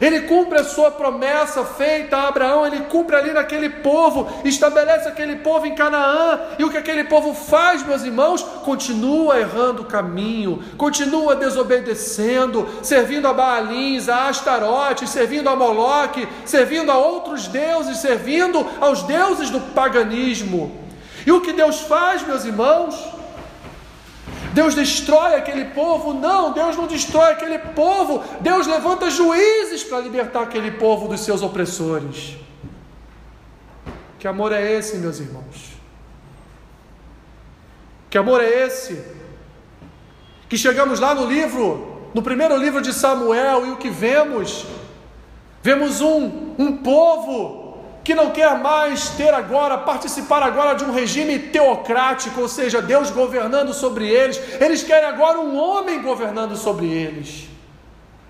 ele 0.00 0.22
cumpre 0.22 0.58
a 0.58 0.64
sua 0.64 0.90
promessa 0.90 1.64
feita 1.64 2.16
a 2.16 2.28
Abraão, 2.28 2.66
ele 2.66 2.80
cumpre 2.84 3.16
ali 3.16 3.32
naquele 3.32 3.68
povo, 3.68 4.28
estabelece 4.44 5.08
aquele 5.08 5.36
povo 5.36 5.66
em 5.66 5.74
Canaã, 5.74 6.40
e 6.58 6.64
o 6.64 6.70
que 6.70 6.76
aquele 6.76 7.04
povo 7.04 7.34
faz, 7.34 7.82
meus 7.82 8.02
irmãos? 8.02 8.42
Continua 8.42 9.38
errando 9.38 9.82
o 9.82 9.86
caminho, 9.86 10.62
continua 10.76 11.34
desobedecendo, 11.34 12.68
servindo 12.82 13.26
a 13.26 13.32
Baalins, 13.32 14.08
a 14.08 14.28
Astarote, 14.28 15.08
servindo 15.08 15.48
a 15.48 15.56
Moloque, 15.56 16.28
servindo 16.44 16.90
a 16.90 16.98
outros 16.98 17.46
deuses, 17.48 17.98
servindo 17.98 18.66
aos 18.80 19.02
deuses 19.02 19.50
do 19.50 19.60
paganismo. 19.60 20.84
E 21.26 21.32
o 21.32 21.40
que 21.40 21.52
Deus 21.52 21.80
faz, 21.80 22.24
meus 22.26 22.44
irmãos? 22.44 23.15
Deus 24.56 24.74
destrói 24.74 25.34
aquele 25.34 25.66
povo. 25.66 26.14
Não, 26.14 26.50
Deus 26.50 26.74
não 26.78 26.86
destrói 26.86 27.32
aquele 27.32 27.58
povo. 27.58 28.24
Deus 28.40 28.66
levanta 28.66 29.10
juízes 29.10 29.84
para 29.84 30.00
libertar 30.00 30.44
aquele 30.44 30.70
povo 30.70 31.08
dos 31.08 31.20
seus 31.20 31.42
opressores. 31.42 32.38
Que 34.18 34.26
amor 34.26 34.52
é 34.52 34.72
esse, 34.72 34.96
meus 34.96 35.20
irmãos? 35.20 35.74
Que 38.08 38.16
amor 38.16 38.40
é 38.42 38.48
esse? 38.64 39.04
Que 40.48 40.56
chegamos 40.56 41.00
lá 41.00 41.14
no 41.14 41.26
livro, 41.26 42.08
no 42.14 42.22
primeiro 42.22 42.56
livro 42.56 42.80
de 42.80 42.94
Samuel, 42.94 43.66
e 43.66 43.70
o 43.72 43.76
que 43.76 43.90
vemos? 43.90 44.64
Vemos 45.62 46.00
um, 46.00 46.54
um 46.58 46.78
povo 46.78 47.65
que 48.06 48.14
não 48.14 48.30
quer 48.30 48.56
mais 48.60 49.08
ter 49.08 49.34
agora, 49.34 49.78
participar 49.78 50.40
agora 50.40 50.74
de 50.76 50.84
um 50.84 50.92
regime 50.92 51.40
teocrático, 51.40 52.40
ou 52.40 52.48
seja, 52.48 52.80
Deus 52.80 53.10
governando 53.10 53.74
sobre 53.74 54.06
eles, 54.08 54.40
eles 54.60 54.84
querem 54.84 55.08
agora 55.08 55.40
um 55.40 55.58
homem 55.58 56.00
governando 56.00 56.54
sobre 56.56 56.86
eles, 56.86 57.48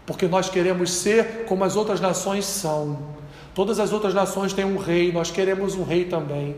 porque 0.07 0.27
nós 0.27 0.49
queremos 0.49 0.91
ser 0.91 1.45
como 1.47 1.63
as 1.63 1.77
outras 1.77 2.01
nações 2.01 2.47
são. 2.47 2.99
Todas 3.55 3.79
as 3.79 3.93
outras 3.93 4.15
nações 4.15 4.55
têm 4.55 4.65
um 4.65 4.79
rei, 4.79 5.13
nós 5.13 5.31
queremos 5.31 5.75
um 5.75 5.85
rei 5.85 6.07
também. 6.07 6.57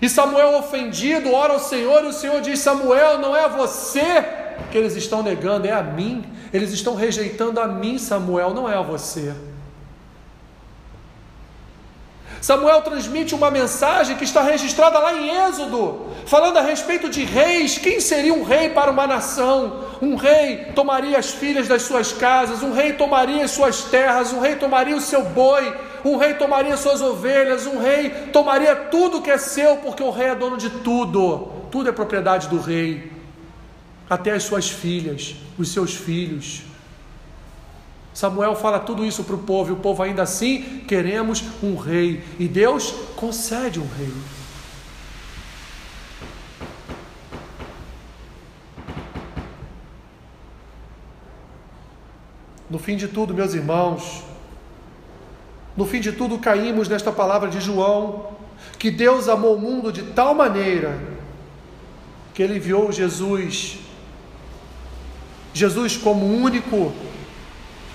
E 0.00 0.08
Samuel 0.08 0.58
ofendido 0.58 1.32
ora 1.32 1.54
ao 1.54 1.58
Senhor, 1.58 2.04
e 2.04 2.06
o 2.06 2.12
Senhor 2.12 2.40
diz: 2.40 2.60
Samuel, 2.60 3.18
não 3.18 3.36
é 3.36 3.46
a 3.46 3.48
você 3.48 4.24
que 4.70 4.78
eles 4.78 4.94
estão 4.94 5.24
negando, 5.24 5.66
é 5.66 5.72
a 5.72 5.82
mim. 5.82 6.24
Eles 6.52 6.70
estão 6.70 6.94
rejeitando 6.94 7.58
a 7.58 7.66
mim, 7.66 7.98
Samuel, 7.98 8.54
não 8.54 8.68
é 8.68 8.76
a 8.76 8.80
você. 8.82 9.34
Samuel 12.40 12.82
transmite 12.82 13.34
uma 13.34 13.50
mensagem 13.50 14.16
que 14.16 14.24
está 14.24 14.42
registrada 14.42 14.98
lá 14.98 15.12
em 15.12 15.28
Êxodo, 15.48 16.06
falando 16.26 16.58
a 16.58 16.62
respeito 16.62 17.08
de 17.08 17.24
reis. 17.24 17.78
Quem 17.78 18.00
seria 18.00 18.32
um 18.32 18.44
rei 18.44 18.70
para 18.70 18.90
uma 18.90 19.06
nação? 19.06 19.84
Um 20.00 20.14
rei 20.14 20.66
tomaria 20.74 21.18
as 21.18 21.30
filhas 21.30 21.66
das 21.66 21.82
suas 21.82 22.12
casas, 22.12 22.62
um 22.62 22.72
rei 22.72 22.92
tomaria 22.92 23.44
as 23.44 23.50
suas 23.50 23.82
terras, 23.84 24.32
um 24.32 24.40
rei 24.40 24.54
tomaria 24.54 24.96
o 24.96 25.00
seu 25.00 25.24
boi, 25.24 25.74
um 26.04 26.16
rei 26.16 26.34
tomaria 26.34 26.76
suas 26.76 27.02
ovelhas, 27.02 27.66
um 27.66 27.78
rei 27.78 28.10
tomaria 28.32 28.74
tudo 28.76 29.20
que 29.20 29.30
é 29.30 29.38
seu, 29.38 29.78
porque 29.78 30.02
o 30.02 30.10
rei 30.10 30.28
é 30.28 30.34
dono 30.34 30.56
de 30.56 30.70
tudo. 30.70 31.50
Tudo 31.70 31.88
é 31.88 31.92
propriedade 31.92 32.48
do 32.48 32.58
rei, 32.58 33.12
até 34.08 34.32
as 34.32 34.44
suas 34.44 34.70
filhas, 34.70 35.34
os 35.58 35.70
seus 35.70 35.94
filhos. 35.94 36.62
Samuel 38.12 38.56
fala 38.56 38.80
tudo 38.80 39.04
isso 39.04 39.22
para 39.24 39.34
o 39.34 39.38
povo, 39.38 39.70
e 39.70 39.72
o 39.72 39.76
povo 39.76 40.02
ainda 40.02 40.22
assim 40.22 40.82
queremos 40.86 41.44
um 41.62 41.76
rei, 41.76 42.24
e 42.38 42.48
Deus 42.48 42.92
concede 43.16 43.78
um 43.78 43.86
rei. 43.96 44.12
No 52.68 52.78
fim 52.78 52.96
de 52.96 53.08
tudo, 53.08 53.32
meus 53.32 53.54
irmãos, 53.54 54.24
no 55.76 55.86
fim 55.86 56.00
de 56.00 56.12
tudo 56.12 56.38
caímos 56.38 56.88
nesta 56.88 57.10
palavra 57.10 57.48
de 57.48 57.60
João, 57.60 58.32
que 58.78 58.90
Deus 58.90 59.28
amou 59.28 59.54
o 59.56 59.60
mundo 59.60 59.92
de 59.92 60.02
tal 60.02 60.34
maneira 60.34 60.98
que 62.34 62.42
ele 62.42 62.56
enviou 62.56 62.92
Jesus, 62.92 63.78
Jesus 65.54 65.96
como 65.96 66.26
único 66.26 66.92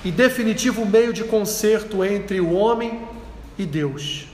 e 0.04 0.12
definitivo 0.12 0.86
meio 0.86 1.13
de 1.13 1.24
conserto 1.24 2.04
entre 2.04 2.42
o 2.42 2.54
homem 2.54 3.08
e 3.58 3.66
Deus. 3.66 4.28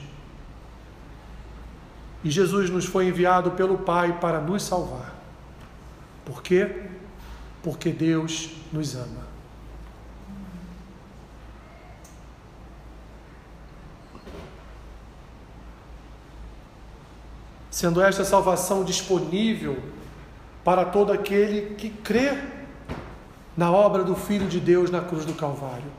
E 2.23 2.29
Jesus 2.29 2.69
nos 2.69 2.85
foi 2.85 3.07
enviado 3.07 3.51
pelo 3.51 3.77
Pai 3.77 4.19
para 4.19 4.41
nos 4.41 4.63
salvar. 4.63 5.15
Por 6.25 6.41
quê? 6.41 6.83
Porque 7.63 7.91
Deus 7.91 8.49
nos 8.73 8.95
ama. 8.95 9.29
Sendo 17.69 18.01
esta 18.01 18.25
salvação 18.25 18.83
disponível 18.83 19.81
para 20.63 20.83
todo 20.83 21.13
aquele 21.13 21.75
que 21.75 21.89
crê 21.89 22.58
na 23.59 23.69
obra 23.69 24.05
do 24.05 24.15
Filho 24.15 24.47
de 24.47 24.57
Deus 24.57 24.89
na 24.89 25.01
cruz 25.01 25.25
do 25.25 25.33
Calvário. 25.33 25.91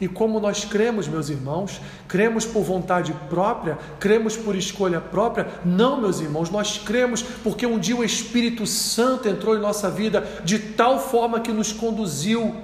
E 0.00 0.06
como 0.06 0.38
nós 0.38 0.64
cremos, 0.64 1.08
meus 1.08 1.28
irmãos, 1.28 1.80
cremos 2.06 2.46
por 2.46 2.62
vontade 2.62 3.12
própria, 3.28 3.76
cremos 3.98 4.36
por 4.36 4.54
escolha 4.54 5.00
própria? 5.00 5.48
Não, 5.64 6.00
meus 6.00 6.20
irmãos, 6.20 6.50
nós 6.50 6.78
cremos 6.78 7.20
porque 7.20 7.66
um 7.66 7.80
dia 7.80 7.96
o 7.96 8.04
Espírito 8.04 8.64
Santo 8.64 9.28
entrou 9.28 9.56
em 9.56 9.60
nossa 9.60 9.90
vida 9.90 10.20
de 10.44 10.56
tal 10.56 11.00
forma 11.00 11.40
que 11.40 11.50
nos 11.50 11.72
conduziu, 11.72 12.54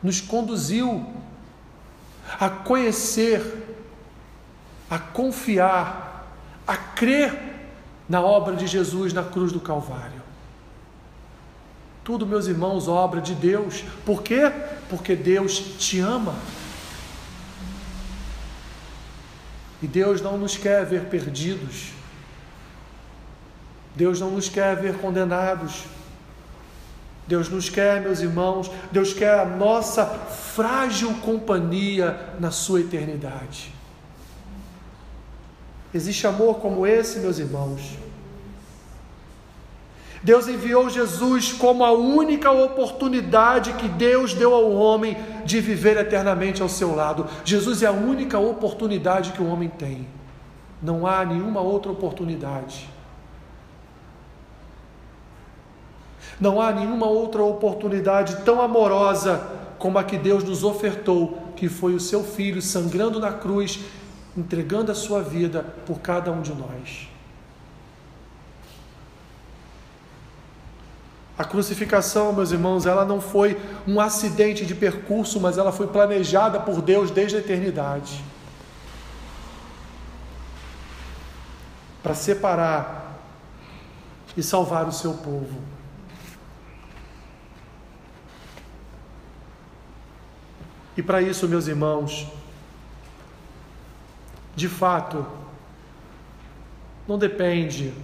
nos 0.00 0.20
conduziu 0.20 1.04
a 2.38 2.48
conhecer, 2.48 3.66
a 4.88 4.96
confiar, 4.96 6.36
a 6.68 6.76
crer 6.76 7.36
na 8.08 8.20
obra 8.20 8.54
de 8.54 8.68
Jesus 8.68 9.12
na 9.12 9.24
cruz 9.24 9.50
do 9.50 9.58
Calvário. 9.58 10.19
Tudo, 12.10 12.26
meus 12.26 12.48
irmãos, 12.48 12.88
obra 12.88 13.20
de 13.20 13.36
Deus. 13.36 13.84
Por 14.04 14.20
quê? 14.20 14.50
Porque 14.88 15.14
Deus 15.14 15.60
te 15.78 16.00
ama. 16.00 16.34
E 19.80 19.86
Deus 19.86 20.20
não 20.20 20.36
nos 20.36 20.56
quer 20.56 20.84
ver 20.84 21.04
perdidos. 21.04 21.92
Deus 23.94 24.18
não 24.18 24.32
nos 24.32 24.48
quer 24.48 24.74
ver 24.74 24.98
condenados. 24.98 25.84
Deus 27.28 27.48
nos 27.48 27.70
quer, 27.70 28.00
meus 28.00 28.18
irmãos, 28.18 28.68
Deus 28.90 29.14
quer 29.14 29.38
a 29.38 29.44
nossa 29.44 30.04
frágil 30.04 31.14
companhia 31.20 32.34
na 32.40 32.50
sua 32.50 32.80
eternidade. 32.80 33.72
Existe 35.94 36.26
amor 36.26 36.56
como 36.56 36.84
esse, 36.84 37.20
meus 37.20 37.38
irmãos? 37.38 38.09
Deus 40.22 40.48
enviou 40.48 40.90
Jesus 40.90 41.52
como 41.52 41.82
a 41.82 41.92
única 41.92 42.50
oportunidade 42.50 43.72
que 43.74 43.88
Deus 43.88 44.34
deu 44.34 44.54
ao 44.54 44.70
homem 44.70 45.16
de 45.46 45.60
viver 45.60 45.96
eternamente 45.96 46.60
ao 46.60 46.68
seu 46.68 46.94
lado. 46.94 47.26
Jesus 47.44 47.82
é 47.82 47.86
a 47.86 47.92
única 47.92 48.38
oportunidade 48.38 49.32
que 49.32 49.42
o 49.42 49.46
homem 49.46 49.68
tem. 49.68 50.06
Não 50.82 51.06
há 51.06 51.24
nenhuma 51.24 51.60
outra 51.60 51.90
oportunidade. 51.90 52.88
Não 56.38 56.60
há 56.60 56.70
nenhuma 56.70 57.06
outra 57.06 57.42
oportunidade 57.42 58.36
tão 58.44 58.60
amorosa 58.60 59.46
como 59.78 59.98
a 59.98 60.04
que 60.04 60.18
Deus 60.18 60.44
nos 60.44 60.64
ofertou, 60.64 61.38
que 61.56 61.68
foi 61.68 61.94
o 61.94 62.00
seu 62.00 62.22
filho 62.22 62.60
sangrando 62.60 63.18
na 63.18 63.32
cruz, 63.32 63.80
entregando 64.36 64.92
a 64.92 64.94
sua 64.94 65.22
vida 65.22 65.64
por 65.86 66.00
cada 66.00 66.30
um 66.30 66.42
de 66.42 66.54
nós. 66.54 67.09
A 71.40 71.44
crucificação, 71.44 72.34
meus 72.34 72.52
irmãos, 72.52 72.84
ela 72.84 73.02
não 73.02 73.18
foi 73.18 73.58
um 73.88 73.98
acidente 73.98 74.66
de 74.66 74.74
percurso, 74.74 75.40
mas 75.40 75.56
ela 75.56 75.72
foi 75.72 75.86
planejada 75.86 76.60
por 76.60 76.82
Deus 76.82 77.10
desde 77.10 77.36
a 77.36 77.38
eternidade. 77.38 78.22
Para 82.02 82.12
separar 82.12 83.18
e 84.36 84.42
salvar 84.42 84.86
o 84.86 84.92
seu 84.92 85.14
povo. 85.14 85.58
E 90.94 91.02
para 91.02 91.22
isso, 91.22 91.48
meus 91.48 91.66
irmãos, 91.66 92.26
de 94.54 94.68
fato, 94.68 95.26
não 97.08 97.16
depende 97.16 97.94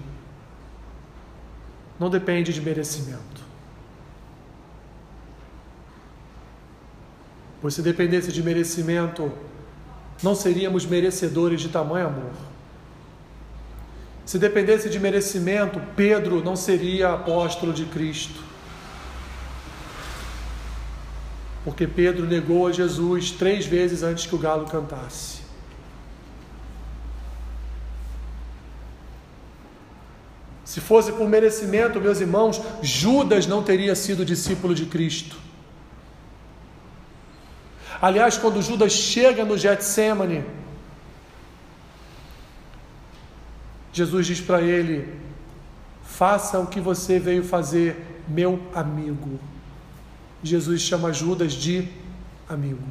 não 1.99 2.11
depende 2.11 2.53
de 2.53 2.61
merecimento. 2.61 3.45
Pois 7.61 7.75
se 7.75 7.83
dependesse 7.83 8.31
de 8.31 8.43
merecimento, 8.43 9.33
não 10.23 10.35
seríamos 10.35 10.85
merecedores 10.85 11.61
de 11.61 11.69
tamanho 11.69 12.07
amor. 12.07 12.33
Se 14.25 14.39
dependesse 14.39 14.91
de 14.91 14.99
merecimento, 14.99 15.81
Pedro 15.95 16.43
não 16.43 16.57
seria 16.57 17.13
apóstolo 17.13 17.73
de 17.73 17.85
Cristo. 17.87 18.45
Porque 21.65 21.87
Pedro 21.87 22.27
negou 22.27 22.67
a 22.67 22.73
Jesus 22.73 23.31
três 23.31 23.67
vezes 23.67 24.03
antes 24.03 24.27
que 24.27 24.35
o 24.35 24.39
galo 24.39 24.67
cantasse. 24.67 25.46
Se 30.77 30.81
fosse 30.83 31.11
por 31.11 31.27
merecimento, 31.27 31.99
meus 31.99 32.21
irmãos, 32.21 32.61
Judas 32.83 33.47
não 33.47 33.63
teria 33.63 33.95
sido 33.95 34.27
discípulo 34.27 34.75
de 34.75 34.85
Cristo. 34.85 35.39
Aliás, 37.99 38.37
quando 38.37 38.61
Judas 38.61 38.93
chega 38.93 39.43
no 39.43 39.57
Getsemane, 39.57 40.45
Jesus 43.91 44.27
diz 44.27 44.39
para 44.39 44.61
ele: 44.61 45.09
Faça 46.05 46.59
o 46.59 46.67
que 46.67 46.79
você 46.79 47.19
veio 47.19 47.43
fazer, 47.43 48.23
meu 48.29 48.61
amigo. 48.75 49.41
Jesus 50.43 50.83
chama 50.83 51.11
Judas 51.11 51.55
de 51.55 51.89
amigo. 52.47 52.87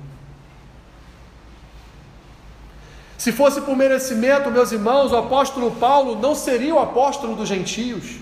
Se 3.26 3.32
fosse 3.32 3.60
por 3.60 3.76
merecimento, 3.76 4.52
meus 4.52 4.72
irmãos, 4.72 5.12
o 5.12 5.18
apóstolo 5.18 5.72
Paulo 5.72 6.22
não 6.22 6.36
seria 6.36 6.76
o 6.76 6.78
apóstolo 6.78 7.36
dos 7.36 7.50
gentios. 7.50 8.18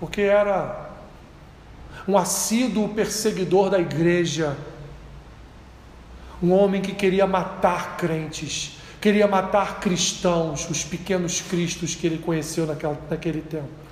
Porque 0.00 0.22
era 0.22 0.90
um 2.08 2.18
assíduo 2.18 2.88
perseguidor 2.94 3.70
da 3.70 3.78
igreja, 3.78 4.56
um 6.42 6.52
homem 6.52 6.82
que 6.82 6.92
queria 6.92 7.24
matar 7.24 7.96
crentes, 7.96 8.78
queria 9.00 9.28
matar 9.28 9.78
cristãos, 9.78 10.68
os 10.68 10.82
pequenos 10.82 11.40
cristos 11.40 11.94
que 11.94 12.08
ele 12.08 12.18
conheceu 12.18 12.66
naquela, 12.66 13.00
naquele 13.08 13.40
tempo. 13.40 13.85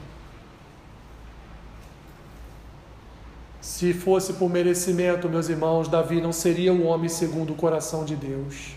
Se 3.65 3.95
fosse 3.95 4.35
por 4.35 4.51
merecimento, 4.51 5.27
meus 5.27 5.49
irmãos, 5.49 5.89
Davi 5.89 6.21
não 6.21 6.35
seria 6.35 6.71
o 6.71 6.85
homem 6.85 7.09
segundo 7.09 7.55
o 7.55 7.57
coração 7.57 8.05
de 8.05 8.15
Deus. 8.15 8.77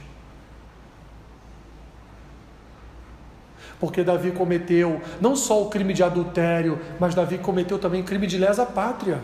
Porque 3.82 4.02
Davi 4.02 4.32
cometeu 4.32 5.02
não 5.20 5.36
só 5.36 5.62
o 5.62 5.70
crime 5.70 5.94
de 5.94 6.04
adultério, 6.04 6.80
mas 7.02 7.14
Davi 7.14 7.38
cometeu 7.38 7.78
também 7.78 8.02
crime 8.02 8.26
de 8.28 8.38
lesa 8.38 8.66
pátria. 8.66 9.22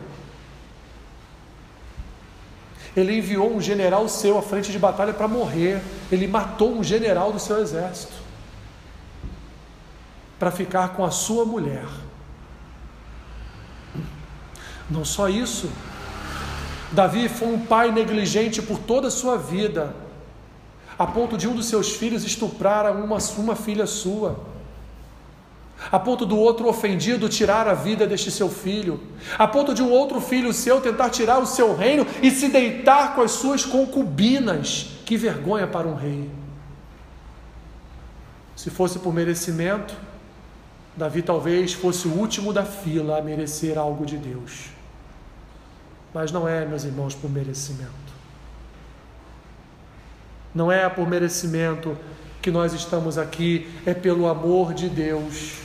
Ele 2.93 3.17
enviou 3.19 3.49
um 3.49 3.62
general 3.62 4.10
seu 4.10 4.38
à 4.38 4.41
frente 4.41 4.69
de 4.69 4.78
batalha 4.78 5.13
para 5.13 5.30
morrer. 5.30 5.82
Ele 6.12 6.28
matou 6.28 6.73
um 6.73 6.84
general 6.84 7.32
do 7.32 7.39
seu 7.39 7.62
exército 7.62 8.21
para 10.38 10.52
ficar 10.52 10.89
com 10.89 11.06
a 11.06 11.10
sua 11.10 11.45
mulher. 11.45 11.88
Não 14.93 15.03
só 15.03 15.27
isso, 15.27 15.71
Davi 16.91 17.27
foi 17.27 17.47
um 17.47 17.65
pai 17.65 17.91
negligente 17.91 18.62
por 18.62 18.77
toda 18.77 19.08
a 19.08 19.12
sua 19.12 19.36
vida, 19.39 19.95
a 20.99 21.08
ponto 21.08 21.36
de 21.36 21.47
um 21.47 21.56
dos 21.56 21.65
seus 21.65 21.93
filhos 21.93 22.23
estuprar 22.23 22.95
uma, 22.95 23.17
uma 23.39 23.56
filha 23.56 23.88
sua, 23.88 24.39
a 25.91 25.97
ponto 25.97 26.27
do 26.27 26.38
outro 26.38 26.67
ofendido 26.67 27.27
tirar 27.27 27.67
a 27.67 27.73
vida 27.73 28.06
deste 28.06 28.29
seu 28.29 28.49
filho, 28.49 29.01
a 29.36 29.47
ponto 29.47 29.73
de 29.73 29.82
um 29.82 29.89
outro 29.89 30.21
filho 30.21 30.53
seu 30.53 30.79
tentar 30.79 31.10
tirar 31.10 31.39
o 31.39 31.47
seu 31.47 31.75
reino 31.75 32.06
e 32.21 32.29
se 32.29 32.49
deitar 32.49 33.15
com 33.15 33.23
as 33.23 33.32
suas 33.32 33.65
concubinas. 33.65 34.91
Que 35.08 35.17
vergonha 35.17 35.65
para 35.65 35.88
um 35.88 35.95
rei! 35.95 36.29
Se 38.56 38.69
fosse 38.69 38.99
por 38.99 39.12
merecimento, 39.12 39.95
Davi 40.95 41.23
talvez 41.23 41.73
fosse 41.73 42.08
o 42.08 42.13
último 42.13 42.53
da 42.53 42.63
fila 42.63 43.17
a 43.17 43.21
merecer 43.23 43.79
algo 43.79 44.06
de 44.06 44.17
Deus. 44.17 44.72
Mas 46.13 46.32
não 46.32 46.47
é, 46.47 46.65
meus 46.65 46.84
irmãos, 46.84 47.15
por 47.15 47.30
merecimento. 47.30 47.91
Não 50.54 50.71
é 50.71 50.88
por 50.88 51.08
merecimento 51.08 51.97
que 52.41 52.52
nós 52.52 52.73
estamos 52.73 53.17
aqui, 53.17 53.69
é 53.86 53.93
pelo 53.93 54.28
amor 54.28 54.73
de 54.73 54.89
Deus. 54.89 55.56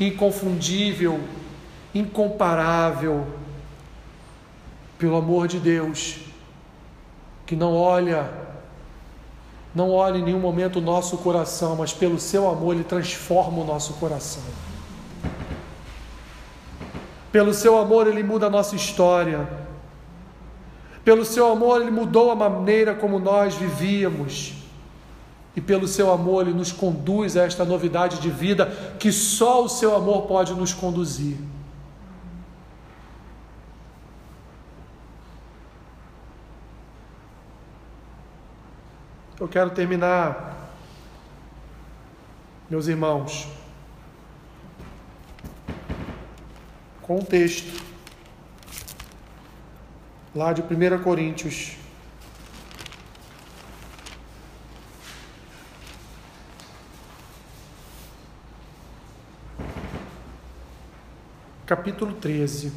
Inconfundível, 0.00 1.20
incomparável, 1.94 3.26
pelo 4.98 5.16
amor 5.16 5.46
de 5.46 5.58
Deus, 5.58 6.18
que 7.44 7.54
não 7.54 7.74
olha, 7.74 8.30
não 9.74 9.90
olha 9.90 10.18
em 10.18 10.22
nenhum 10.22 10.40
momento 10.40 10.78
o 10.78 10.82
nosso 10.82 11.18
coração, 11.18 11.76
mas 11.76 11.92
pelo 11.92 12.18
seu 12.18 12.48
amor 12.48 12.74
ele 12.74 12.84
transforma 12.84 13.60
o 13.60 13.64
nosso 13.64 13.94
coração. 13.94 14.42
Pelo 17.30 17.52
seu 17.52 17.78
amor, 17.78 18.06
Ele 18.06 18.22
muda 18.22 18.46
a 18.46 18.50
nossa 18.50 18.74
história. 18.74 19.48
Pelo 21.04 21.24
seu 21.24 21.50
amor, 21.50 21.82
Ele 21.82 21.90
mudou 21.90 22.30
a 22.30 22.34
maneira 22.34 22.94
como 22.94 23.18
nós 23.18 23.54
vivíamos. 23.54 24.54
E 25.54 25.60
pelo 25.60 25.88
seu 25.88 26.12
amor, 26.12 26.46
Ele 26.46 26.56
nos 26.56 26.72
conduz 26.72 27.36
a 27.36 27.44
esta 27.44 27.64
novidade 27.64 28.20
de 28.20 28.30
vida 28.30 28.66
que 28.98 29.10
só 29.10 29.64
o 29.64 29.68
seu 29.68 29.94
amor 29.94 30.22
pode 30.22 30.54
nos 30.54 30.72
conduzir. 30.72 31.36
Eu 39.40 39.46
quero 39.46 39.70
terminar, 39.70 40.68
meus 42.68 42.88
irmãos, 42.88 43.46
com 47.08 47.16
um 47.16 47.24
texto 47.24 47.82
lá 50.34 50.52
de 50.52 50.60
1 50.60 51.02
Coríntios. 51.02 51.74
Capítulo 61.64 62.12
13. 62.12 62.72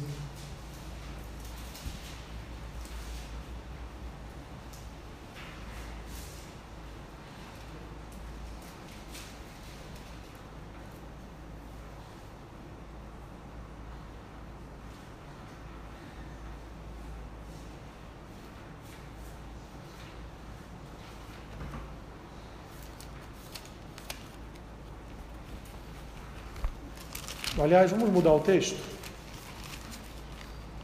Aliás, 27.62 27.92
vamos 27.92 28.10
mudar 28.10 28.32
o 28.32 28.40
texto? 28.40 28.76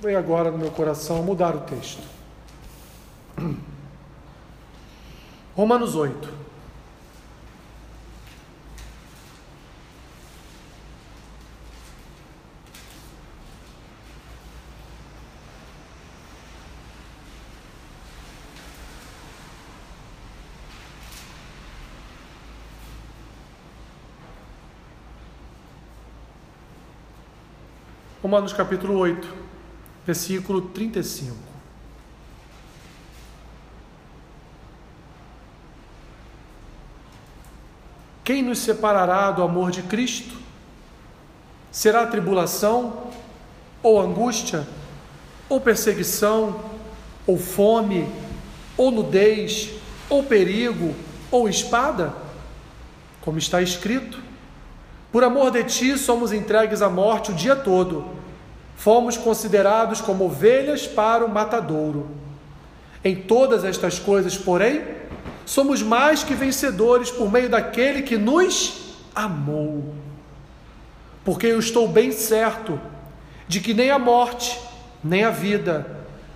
Veio 0.00 0.16
agora 0.16 0.48
no 0.52 0.58
meu 0.58 0.70
coração 0.70 1.24
mudar 1.24 1.56
o 1.56 1.60
texto. 1.62 2.00
Romanos 5.56 5.96
8. 5.96 6.37
Romanos 28.28 28.52
capítulo 28.52 28.98
8, 28.98 29.26
versículo 30.04 30.60
35. 30.60 31.34
Quem 38.22 38.42
nos 38.42 38.58
separará 38.58 39.30
do 39.30 39.42
amor 39.42 39.70
de 39.70 39.80
Cristo? 39.80 40.36
Será 41.72 42.06
tribulação, 42.06 43.04
ou 43.82 43.98
angústia, 43.98 44.68
ou 45.48 45.58
perseguição, 45.58 46.62
ou 47.26 47.38
fome, 47.38 48.12
ou 48.76 48.90
nudez, 48.90 49.70
ou 50.10 50.22
perigo, 50.22 50.94
ou 51.30 51.48
espada? 51.48 52.14
Como 53.22 53.38
está 53.38 53.62
escrito: 53.62 54.20
Por 55.10 55.24
amor 55.24 55.50
de 55.50 55.64
ti 55.64 55.96
somos 55.96 56.30
entregues 56.30 56.82
à 56.82 56.90
morte 56.90 57.30
o 57.30 57.34
dia 57.34 57.56
todo 57.56 58.17
fomos 58.78 59.16
considerados 59.16 60.00
como 60.00 60.26
ovelhas 60.26 60.86
para 60.86 61.26
o 61.26 61.28
matadouro. 61.28 62.08
Em 63.04 63.16
todas 63.16 63.64
estas 63.64 63.98
coisas, 63.98 64.38
porém, 64.38 64.84
somos 65.44 65.82
mais 65.82 66.22
que 66.22 66.32
vencedores 66.32 67.10
por 67.10 67.30
meio 67.30 67.48
daquele 67.48 68.02
que 68.02 68.16
nos 68.16 68.94
amou. 69.12 69.94
Porque 71.24 71.48
eu 71.48 71.58
estou 71.58 71.88
bem 71.88 72.12
certo 72.12 72.80
de 73.48 73.58
que 73.58 73.74
nem 73.74 73.90
a 73.90 73.98
morte, 73.98 74.56
nem 75.02 75.24
a 75.24 75.30
vida, 75.30 75.84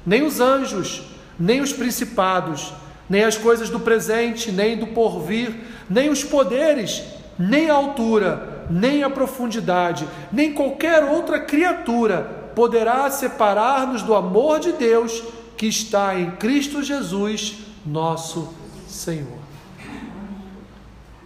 nem 0.04 0.24
os 0.24 0.40
anjos, 0.40 1.04
nem 1.38 1.60
os 1.60 1.72
principados, 1.72 2.74
nem 3.08 3.22
as 3.22 3.36
coisas 3.36 3.70
do 3.70 3.78
presente, 3.78 4.50
nem 4.50 4.76
do 4.76 4.88
porvir, 4.88 5.54
nem 5.88 6.10
os 6.10 6.24
poderes, 6.24 7.04
nem 7.38 7.70
a 7.70 7.74
altura, 7.74 8.51
nem 8.70 9.02
a 9.02 9.10
profundidade, 9.10 10.08
nem 10.32 10.52
qualquer 10.52 11.04
outra 11.04 11.40
criatura 11.40 12.50
poderá 12.54 13.10
separar-nos 13.10 14.02
do 14.02 14.14
amor 14.14 14.60
de 14.60 14.72
Deus 14.72 15.22
que 15.56 15.66
está 15.66 16.18
em 16.18 16.32
Cristo 16.32 16.82
Jesus, 16.82 17.58
nosso 17.84 18.52
Senhor. 18.86 19.38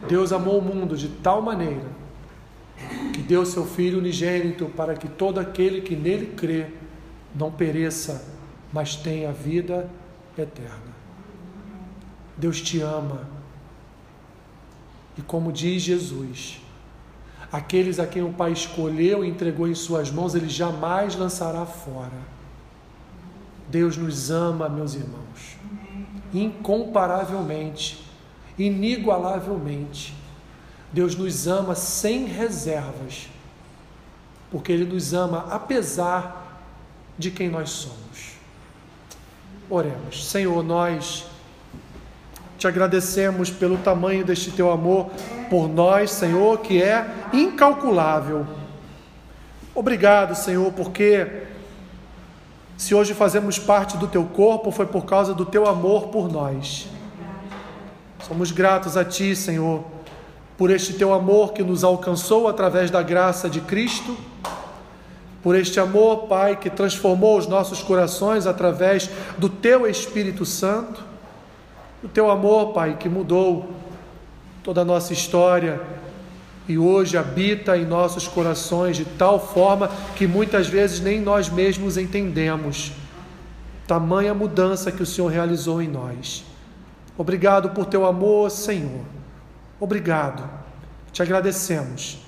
Deus 0.08 0.32
amou 0.32 0.58
o 0.58 0.62
mundo 0.62 0.96
de 0.96 1.08
tal 1.08 1.42
maneira 1.42 1.96
que 3.12 3.22
deu 3.22 3.44
seu 3.46 3.64
Filho 3.64 3.98
unigênito 3.98 4.66
para 4.66 4.94
que 4.94 5.08
todo 5.08 5.40
aquele 5.40 5.80
que 5.80 5.96
nele 5.96 6.26
crê 6.36 6.66
não 7.34 7.50
pereça, 7.50 8.24
mas 8.72 8.94
tenha 8.94 9.32
vida 9.32 9.88
eterna. 10.36 10.94
Deus 12.36 12.60
te 12.60 12.80
ama. 12.80 13.28
E 15.16 15.22
como 15.22 15.50
diz 15.50 15.82
Jesus, 15.82 16.60
Aqueles 17.56 17.98
a 17.98 18.06
quem 18.06 18.22
o 18.22 18.34
Pai 18.34 18.52
escolheu 18.52 19.24
e 19.24 19.28
entregou 19.30 19.66
em 19.66 19.74
Suas 19.74 20.10
mãos, 20.10 20.34
Ele 20.34 20.46
jamais 20.46 21.16
lançará 21.16 21.64
fora. 21.64 22.12
Deus 23.66 23.96
nos 23.96 24.30
ama, 24.30 24.68
meus 24.68 24.92
irmãos, 24.92 25.56
incomparavelmente, 26.34 28.06
inigualavelmente. 28.58 30.14
Deus 30.92 31.16
nos 31.16 31.46
ama 31.46 31.74
sem 31.74 32.26
reservas, 32.26 33.30
porque 34.50 34.70
Ele 34.70 34.84
nos 34.84 35.14
ama 35.14 35.46
apesar 35.50 36.60
de 37.16 37.30
quem 37.30 37.48
nós 37.48 37.70
somos. 37.70 38.34
Oremos, 39.70 40.28
Senhor, 40.28 40.62
nós 40.62 41.24
te 42.58 42.68
agradecemos 42.68 43.48
pelo 43.48 43.78
tamanho 43.78 44.26
deste 44.26 44.50
teu 44.50 44.70
amor 44.70 45.10
por 45.48 45.68
nós, 45.68 46.10
Senhor, 46.10 46.58
que 46.58 46.82
é 46.82 47.06
incalculável. 47.32 48.46
Obrigado, 49.74 50.34
Senhor, 50.34 50.72
porque 50.72 51.46
Se 52.76 52.94
hoje 52.94 53.14
fazemos 53.14 53.58
parte 53.58 53.96
do 53.96 54.06
teu 54.06 54.24
corpo, 54.24 54.70
foi 54.70 54.86
por 54.86 55.06
causa 55.06 55.32
do 55.32 55.46
teu 55.46 55.66
amor 55.66 56.08
por 56.08 56.30
nós. 56.30 56.86
Somos 58.26 58.52
gratos 58.52 58.98
a 58.98 59.04
ti, 59.04 59.34
Senhor, 59.34 59.82
por 60.58 60.70
este 60.70 60.92
teu 60.92 61.14
amor 61.14 61.54
que 61.54 61.62
nos 61.62 61.82
alcançou 61.82 62.46
através 62.48 62.90
da 62.90 63.02
graça 63.02 63.48
de 63.48 63.62
Cristo, 63.62 64.16
por 65.42 65.54
este 65.56 65.80
amor, 65.80 66.26
Pai, 66.26 66.56
que 66.56 66.68
transformou 66.68 67.38
os 67.38 67.46
nossos 67.46 67.82
corações 67.82 68.46
através 68.46 69.08
do 69.38 69.48
teu 69.48 69.86
Espírito 69.86 70.44
Santo, 70.44 71.02
o 72.04 72.08
teu 72.08 72.30
amor, 72.30 72.74
Pai, 72.74 72.96
que 72.98 73.08
mudou 73.08 73.70
toda 74.66 74.80
a 74.80 74.84
nossa 74.84 75.12
história 75.12 75.80
e 76.66 76.76
hoje 76.76 77.16
habita 77.16 77.78
em 77.78 77.84
nossos 77.84 78.26
corações 78.26 78.96
de 78.96 79.04
tal 79.04 79.38
forma 79.38 79.88
que 80.16 80.26
muitas 80.26 80.66
vezes 80.66 80.98
nem 80.98 81.20
nós 81.20 81.48
mesmos 81.48 81.96
entendemos. 81.96 82.90
Tamanha 83.86 84.34
mudança 84.34 84.90
que 84.90 85.04
o 85.04 85.06
Senhor 85.06 85.28
realizou 85.28 85.80
em 85.80 85.86
nós. 85.86 86.44
Obrigado 87.16 87.70
por 87.70 87.86
teu 87.86 88.04
amor, 88.04 88.50
Senhor. 88.50 89.04
Obrigado. 89.78 90.42
Te 91.12 91.22
agradecemos. 91.22 92.18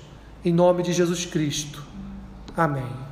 Em 0.43 0.53
nome 0.53 0.81
de 0.81 0.93
Jesus 0.93 1.25
Cristo. 1.25 1.83
Amém. 2.55 3.08